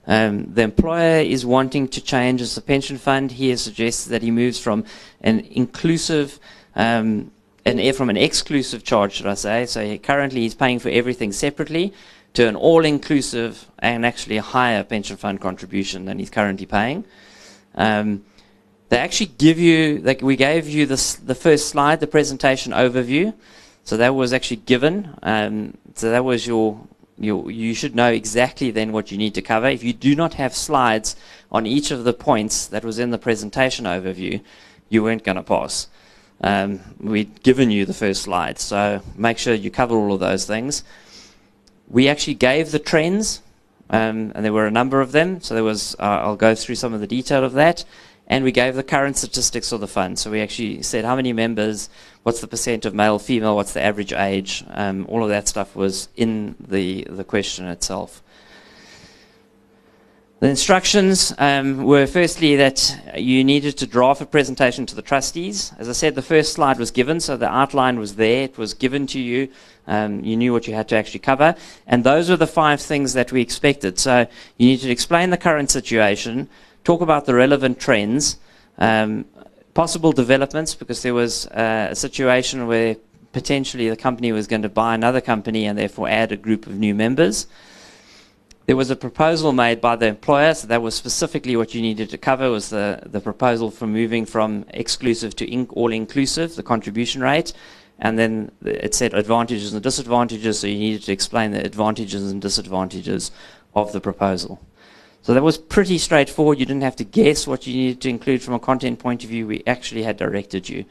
[0.08, 3.30] Um, the employer is wanting to change as a pension fund.
[3.30, 4.84] He has suggested that he moves from
[5.20, 6.40] an inclusive,
[6.74, 7.30] um,
[7.68, 9.66] an, from an exclusive charge, should I say.
[9.66, 11.92] So he, currently he's paying for everything separately
[12.34, 17.04] to an all-inclusive and actually a higher pension fund contribution than he's currently paying.
[17.74, 18.24] Um,
[18.88, 23.34] they actually give you, like we gave you this, the first slide, the presentation overview.
[23.84, 25.14] So that was actually given.
[25.22, 26.86] Um, so that was your,
[27.18, 29.66] your, you should know exactly then what you need to cover.
[29.66, 31.16] If you do not have slides
[31.50, 34.42] on each of the points that was in the presentation overview,
[34.88, 35.88] you weren't going to pass.
[36.40, 40.44] Um, we'd given you the first slide, so make sure you cover all of those
[40.44, 40.84] things.
[41.88, 43.42] We actually gave the trends,
[43.90, 45.40] um, and there were a number of them.
[45.40, 47.84] So there was, uh, I'll go through some of the detail of that
[48.28, 50.18] and we gave the current statistics of the fund.
[50.18, 51.88] So we actually said how many members,
[52.22, 54.64] what's the percent of male, female, what's the average age.
[54.68, 58.22] Um, all of that stuff was in the, the question itself.
[60.40, 65.72] The instructions um, were firstly that you needed to draft a presentation to the trustees.
[65.78, 68.44] As I said, the first slide was given, so the outline was there.
[68.44, 69.48] It was given to you.
[69.88, 71.56] Um, you knew what you had to actually cover.
[71.88, 73.98] And those were the five things that we expected.
[73.98, 74.28] So
[74.58, 76.48] you need to explain the current situation,
[76.84, 78.38] talk about the relevant trends,
[78.78, 79.24] um,
[79.74, 82.94] possible developments, because there was uh, a situation where
[83.32, 86.76] potentially the company was going to buy another company and therefore add a group of
[86.76, 87.48] new members.
[88.68, 92.10] There was a proposal made by the employer, so that was specifically what you needed
[92.10, 97.22] to cover was the, the proposal for moving from exclusive to in, all-inclusive, the contribution
[97.22, 97.54] rate,
[97.98, 102.42] and then it said advantages and disadvantages, so you needed to explain the advantages and
[102.42, 103.30] disadvantages
[103.74, 104.60] of the proposal.
[105.22, 106.58] So that was pretty straightforward.
[106.58, 109.30] You didn't have to guess what you needed to include from a content point of
[109.30, 109.46] view.
[109.46, 110.84] We actually had directed you.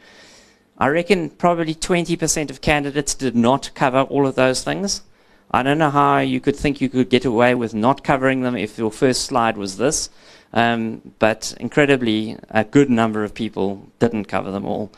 [0.80, 5.04] I reckon probably 20% of candidates did not cover all of those things.
[5.50, 8.56] I don't know how you could think you could get away with not covering them
[8.56, 10.10] if your first slide was this.
[10.54, 14.92] Um, but incredibly, a good number of people didn't cover them all.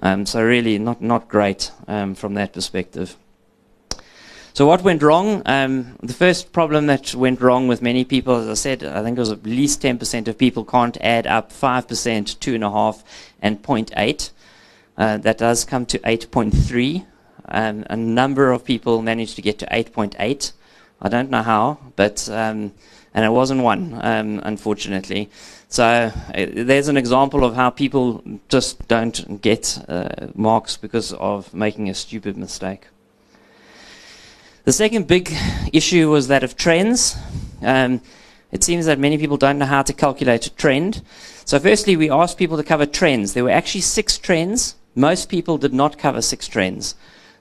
[0.00, 3.16] Um, so really not, not great um, from that perspective.
[4.52, 5.42] So what went wrong?
[5.44, 9.18] Um, the first problem that went wrong with many people, as I said, I think
[9.18, 13.02] it was at least 10% of people can't add up 5%, 2.5,
[13.42, 14.30] and 0.8.
[14.96, 17.04] Uh, that does come to 8.3.
[17.48, 20.52] Um, a number of people managed to get to 8.8.
[21.00, 22.72] I don't know how, but um,
[23.16, 25.30] and it wasn't one, um, unfortunately.
[25.68, 31.52] So uh, there's an example of how people just don't get uh, marks because of
[31.54, 32.86] making a stupid mistake.
[34.64, 35.32] The second big
[35.72, 37.16] issue was that of trends.
[37.62, 38.02] Um,
[38.52, 41.02] it seems that many people don't know how to calculate a trend.
[41.44, 43.32] So, firstly, we asked people to cover trends.
[43.32, 44.76] There were actually six trends.
[44.94, 46.94] Most people did not cover six trends.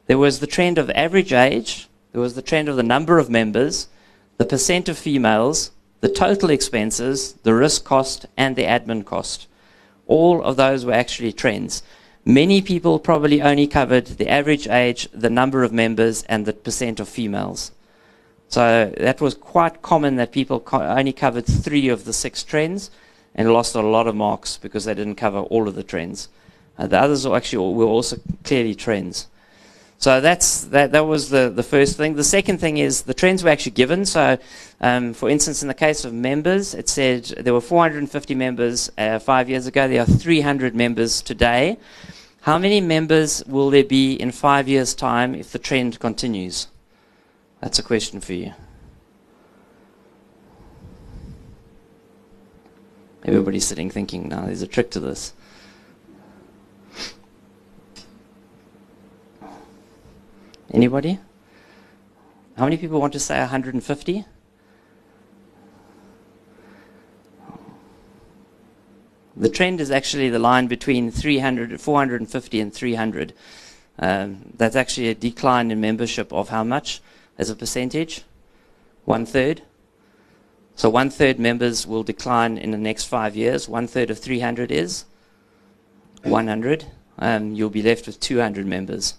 [0.08, 3.30] There was the trend of average age, there was the trend of the number of
[3.30, 3.88] members,
[4.38, 9.48] the percent of females, the total expenses, the risk cost, and the admin cost.
[10.06, 11.82] All of those were actually trends.
[12.24, 17.00] Many people probably only covered the average age, the number of members, and the percent
[17.00, 17.72] of females.
[18.48, 22.92] So that was quite common that people co only covered three of the six trends
[23.34, 26.30] and lost a lot of marks because they didn't cover all of the trends.
[26.78, 29.28] Uh, the others were actually were also clearly trends.
[29.98, 30.92] So that's that.
[30.92, 32.16] That was the the first thing.
[32.16, 34.06] The second thing is the trends were actually given.
[34.06, 34.38] So,
[34.82, 39.20] um, for instance, in the case of members, it said there were 450 members uh,
[39.20, 39.88] five years ago.
[39.88, 41.78] There are 300 members today.
[42.42, 46.68] How many members will there be in five years' time if the trend continues?
[47.60, 48.54] That's a question for you.
[53.24, 55.34] Everybody's sitting thinking, now there's a trick to this.
[60.76, 61.20] Anybody?
[62.58, 64.26] How many people want to say 150?
[69.38, 73.34] The trend is actually the line between 300, 450 and 300.
[74.00, 77.02] Um, that's actually a decline in membership of how much
[77.38, 78.24] as a percentage?
[79.06, 79.62] One third.
[80.76, 83.70] So one third members will decline in the next five years.
[83.70, 85.06] One third of 300 is
[86.24, 86.86] 100.
[87.18, 89.14] Um, you'll be left with 200 members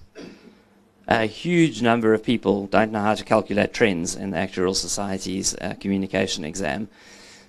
[1.08, 5.54] a huge number of people don't know how to calculate trends in the Actuarial Society's
[5.56, 6.88] uh, communication exam.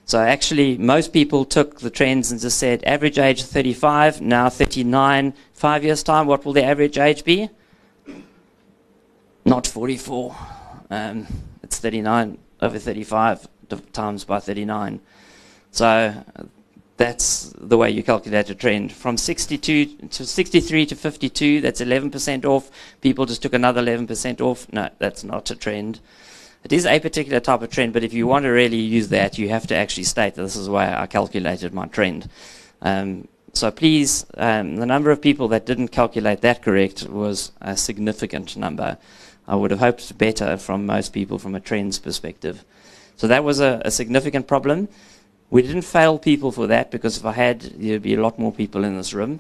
[0.06, 5.34] So actually, most people took the trends and just said, average age 35, now 39,
[5.54, 7.50] five years' time, what will the average age be?
[9.44, 10.36] Not 44.
[10.90, 11.28] Um,
[11.62, 13.48] it's 39 over 35
[13.92, 15.02] times by 39.
[15.72, 16.24] So
[16.98, 18.92] that's the way you calculate a trend.
[18.92, 22.72] From 62 to 63 to 52, that's 11% off.
[23.02, 24.72] People just took another 11% off.
[24.74, 26.00] No, that's not a trend.
[26.64, 29.38] It is a particular type of trend, but if you want to really use that,
[29.38, 32.30] you have to actually state that this is why I calculated my trend.
[32.82, 37.78] Um, so please, um, the number of people that didn't calculate that correct was a
[37.78, 38.98] significant number.
[39.48, 42.66] I would have hoped better from most people from a trends perspective.
[43.16, 44.90] So that was a, a significant problem.
[45.50, 48.52] We didn't fail people for that because if I had, there'd be a lot more
[48.52, 49.40] people in this room.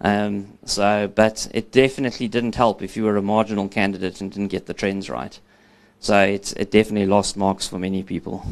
[0.00, 4.48] Um, so, but it definitely didn't help if you were a marginal candidate and didn't
[4.48, 5.38] get the trends right.
[5.98, 8.46] So it, it definitely lost marks for many people.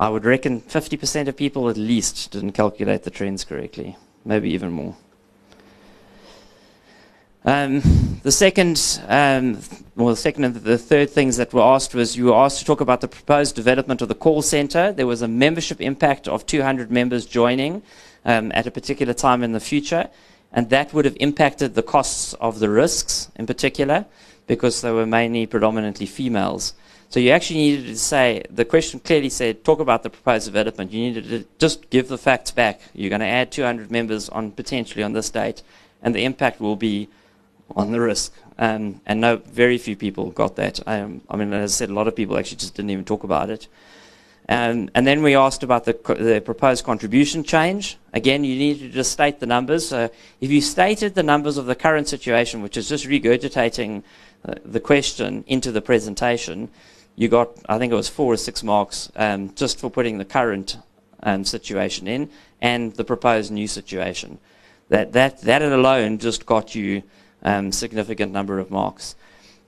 [0.00, 4.70] I would reckon 50% of people at least didn't calculate the trends correctly, maybe even
[4.70, 4.96] more.
[7.44, 7.80] Um,
[8.22, 9.60] the second, um,
[9.94, 12.64] well, the second and the third things that were asked was you were asked to
[12.64, 14.92] talk about the proposed development of the call center.
[14.92, 17.82] There was a membership impact of 200 members joining
[18.24, 20.08] um, at a particular time in the future,
[20.52, 24.06] and that would have impacted the costs of the risks in particular
[24.46, 26.74] because they were mainly predominantly females.
[27.10, 30.92] So you actually needed to say, the question clearly said, talk about the proposed development.
[30.92, 32.80] You needed to just give the facts back.
[32.92, 35.62] You're going to add 200 members on potentially on this date,
[36.02, 37.08] and the impact will be
[37.76, 38.32] on the risk.
[38.58, 40.80] Um, and no, very few people got that.
[40.86, 43.24] Um, I mean, as I said, a lot of people actually just didn't even talk
[43.24, 43.68] about it.
[44.50, 47.98] Um, and then we asked about the, the, proposed contribution change.
[48.14, 49.86] Again, you need to just state the numbers.
[49.86, 54.02] So if you stated the numbers of the current situation, which is just regurgitating
[54.48, 56.70] uh, the question into the presentation,
[57.14, 60.24] you got, I think it was four or six marks um, just for putting the
[60.24, 60.78] current
[61.22, 62.30] um, situation in
[62.62, 64.38] and the proposed new situation.
[64.88, 67.02] That, that, that alone just got you
[67.42, 69.14] um, significant number of marks.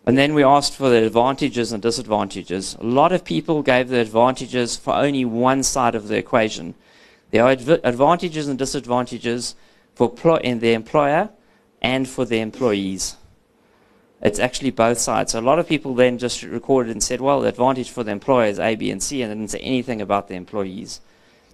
[0.07, 2.77] And then we asked for the advantages and disadvantages.
[2.81, 6.75] A lot of people gave the advantages for only one side of the equation.
[7.31, 9.55] There are adv- advantages and disadvantages
[9.95, 11.31] for in the employer
[11.83, 13.17] and for the employees.
[14.23, 15.33] It's actually both sides.
[15.33, 18.11] So a lot of people then just recorded and said, well, the advantage for the
[18.11, 21.01] employer is A, B, and C, and didn't say anything about the employees.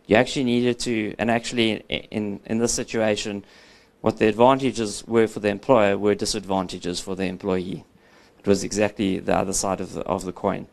[0.06, 3.44] You actually needed to, and actually in, in this situation,
[4.00, 7.84] what the advantages were for the employer were disadvantages for the employee.
[8.38, 10.68] It was exactly the other side of the, of the coin.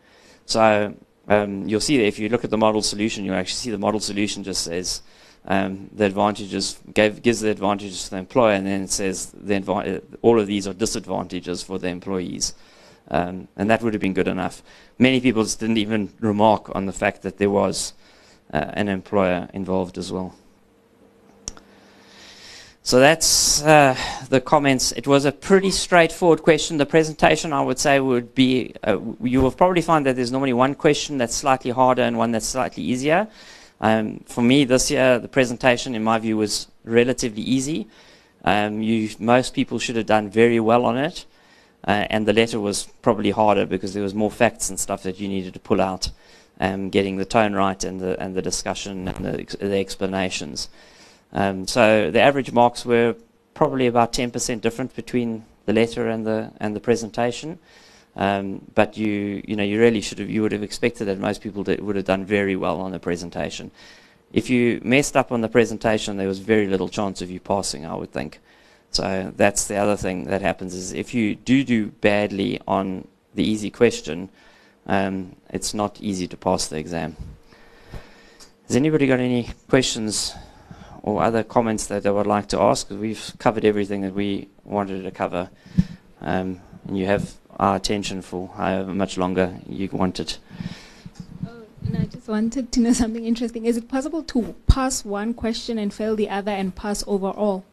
[0.46, 0.96] So
[1.28, 3.78] um, you'll see that if you look at the model solution, you actually see the
[3.78, 5.02] model solution just says
[5.46, 10.02] um, the advantages gave, gives the advantages to the employer, and then it says the
[10.22, 12.54] all of these are disadvantages for the employees.
[13.10, 14.64] Um, and that would have been good enough.
[14.98, 17.94] Many people just didn't even remark on the fact that there was
[18.54, 20.36] uh, an employer involved as well.
[22.86, 23.96] So that's uh,
[24.28, 24.92] the comments.
[24.92, 26.76] It was a pretty straightforward question.
[26.76, 30.52] The presentation, I would say, would be uh, you will probably find that there's normally
[30.52, 33.30] one question that's slightly harder and one that's slightly easier.
[33.80, 37.88] Um, for me, this year, the presentation, in my view, was relatively easy.
[38.44, 41.26] Um, you, most people should have done very well on it.
[41.88, 45.22] Uh, and the letter was probably harder because there was more facts and stuff that
[45.22, 46.12] you needed to pull out,
[46.60, 50.68] um, getting the tone right and the, and the discussion and the, the explanations.
[51.34, 53.16] Um, so the average marks were
[53.54, 57.60] probably about 10% different between the letter and the and the presentation.
[58.16, 61.42] Um, but you you know you really should have you would have expected that most
[61.42, 63.72] people did, would have done very well on the presentation.
[64.32, 67.86] If you messed up on the presentation, there was very little chance of you passing,
[67.86, 68.40] I would think.
[68.92, 73.44] So that's the other thing that happens is if you do do badly on the
[73.44, 74.30] easy question,
[74.86, 77.16] um, it's not easy to pass the exam.
[78.68, 80.36] Has anybody got any questions
[81.04, 82.90] or other comments that they would like to ask.
[82.90, 85.50] We've covered everything that we wanted to cover.
[86.22, 90.40] Um, and you have our attention for however much longer you want it.
[91.46, 93.66] Oh, and I just wanted to know something interesting.
[93.66, 97.66] Is it possible to pass one question and fail the other and pass overall?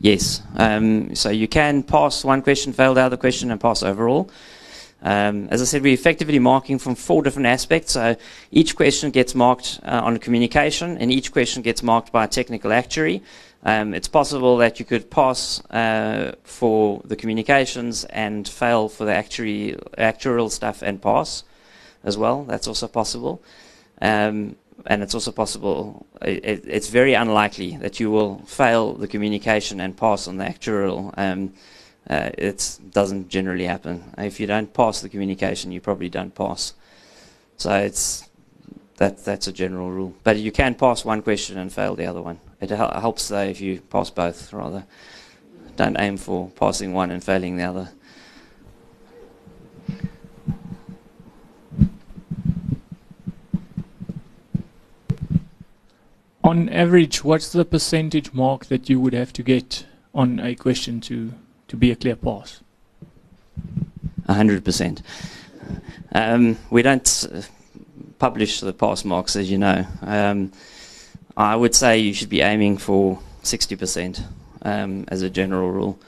[0.00, 0.42] Yes.
[0.56, 4.30] Um, so you can pass one question, fail the other question, and pass overall.
[5.02, 7.92] Um, as I said, we're effectively marking from four different aspects.
[7.92, 8.16] So
[8.50, 12.72] each question gets marked uh, on communication, and each question gets marked by a technical
[12.72, 13.22] actuary.
[13.64, 19.14] Um, it's possible that you could pass uh, for the communications and fail for the
[19.14, 21.44] actuary, actuarial stuff and pass
[22.04, 22.44] as well.
[22.44, 23.42] That's also possible.
[24.00, 24.56] Um,
[24.86, 29.96] and it's also possible, it, it's very unlikely that you will fail the communication and
[29.96, 31.12] pass on the actuarial.
[32.08, 34.02] Uh, it doesn't generally happen.
[34.16, 36.72] If you don't pass the communication, you probably don't pass.
[37.58, 38.28] So it's
[38.96, 40.14] that that's a general rule.
[40.24, 42.40] But you can pass one question and fail the other one.
[42.60, 44.86] It hel helps though if you pass both rather.
[45.76, 47.90] Don't aim for passing one and failing the other.
[56.42, 61.00] On average, what's the percentage mark that you would have to get on a question
[61.02, 61.34] to
[61.68, 62.60] to be a clear pass?
[64.28, 65.02] 100%.
[66.12, 67.42] Um, we don't uh,
[68.18, 69.86] publish the pass marks, as you know.
[70.02, 70.52] Um,
[71.36, 74.22] I would say you should be aiming for 60%
[74.62, 75.98] um, as a general rule.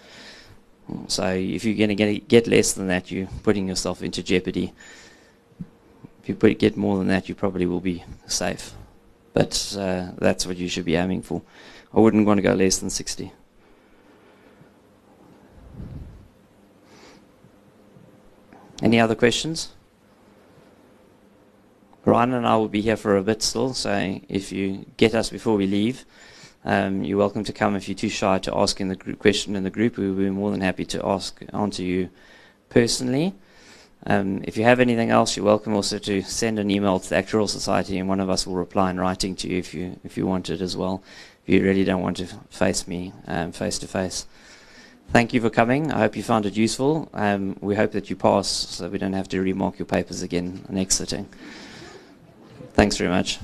[1.07, 4.73] So if you're going to get less than that, you're putting yourself into jeopardy.
[6.23, 8.73] If you put, get more than that, you probably will be safe.
[9.33, 11.43] But uh, that's what you should be aiming for.
[11.95, 13.33] I wouldn't want to go less than 60.
[18.83, 19.71] Any other questions?
[22.07, 25.29] Ryan and I will be here for a bit still, so if you get us
[25.29, 26.07] before we leave,
[26.65, 27.77] um, you're welcome to come.
[27.77, 30.31] If you're too shy to ask in the group, question in the group, we'll be
[30.31, 32.09] more than happy to ask onto you
[32.71, 33.35] personally.
[34.07, 37.17] Um, if you have anything else, you're welcome also to send an email to the
[37.17, 40.17] Actuarial Society, and one of us will reply in writing to you if you if
[40.17, 41.03] you want it as well.
[41.47, 44.25] If you really don't want to face me um, face to face.
[45.13, 45.91] Thank you for coming.
[45.93, 47.09] I hope you found it useful.
[47.13, 50.65] Um, we hope that you pass so we don't have to remark your papers again
[50.69, 51.27] next sitting.
[52.75, 53.41] Thanks very much.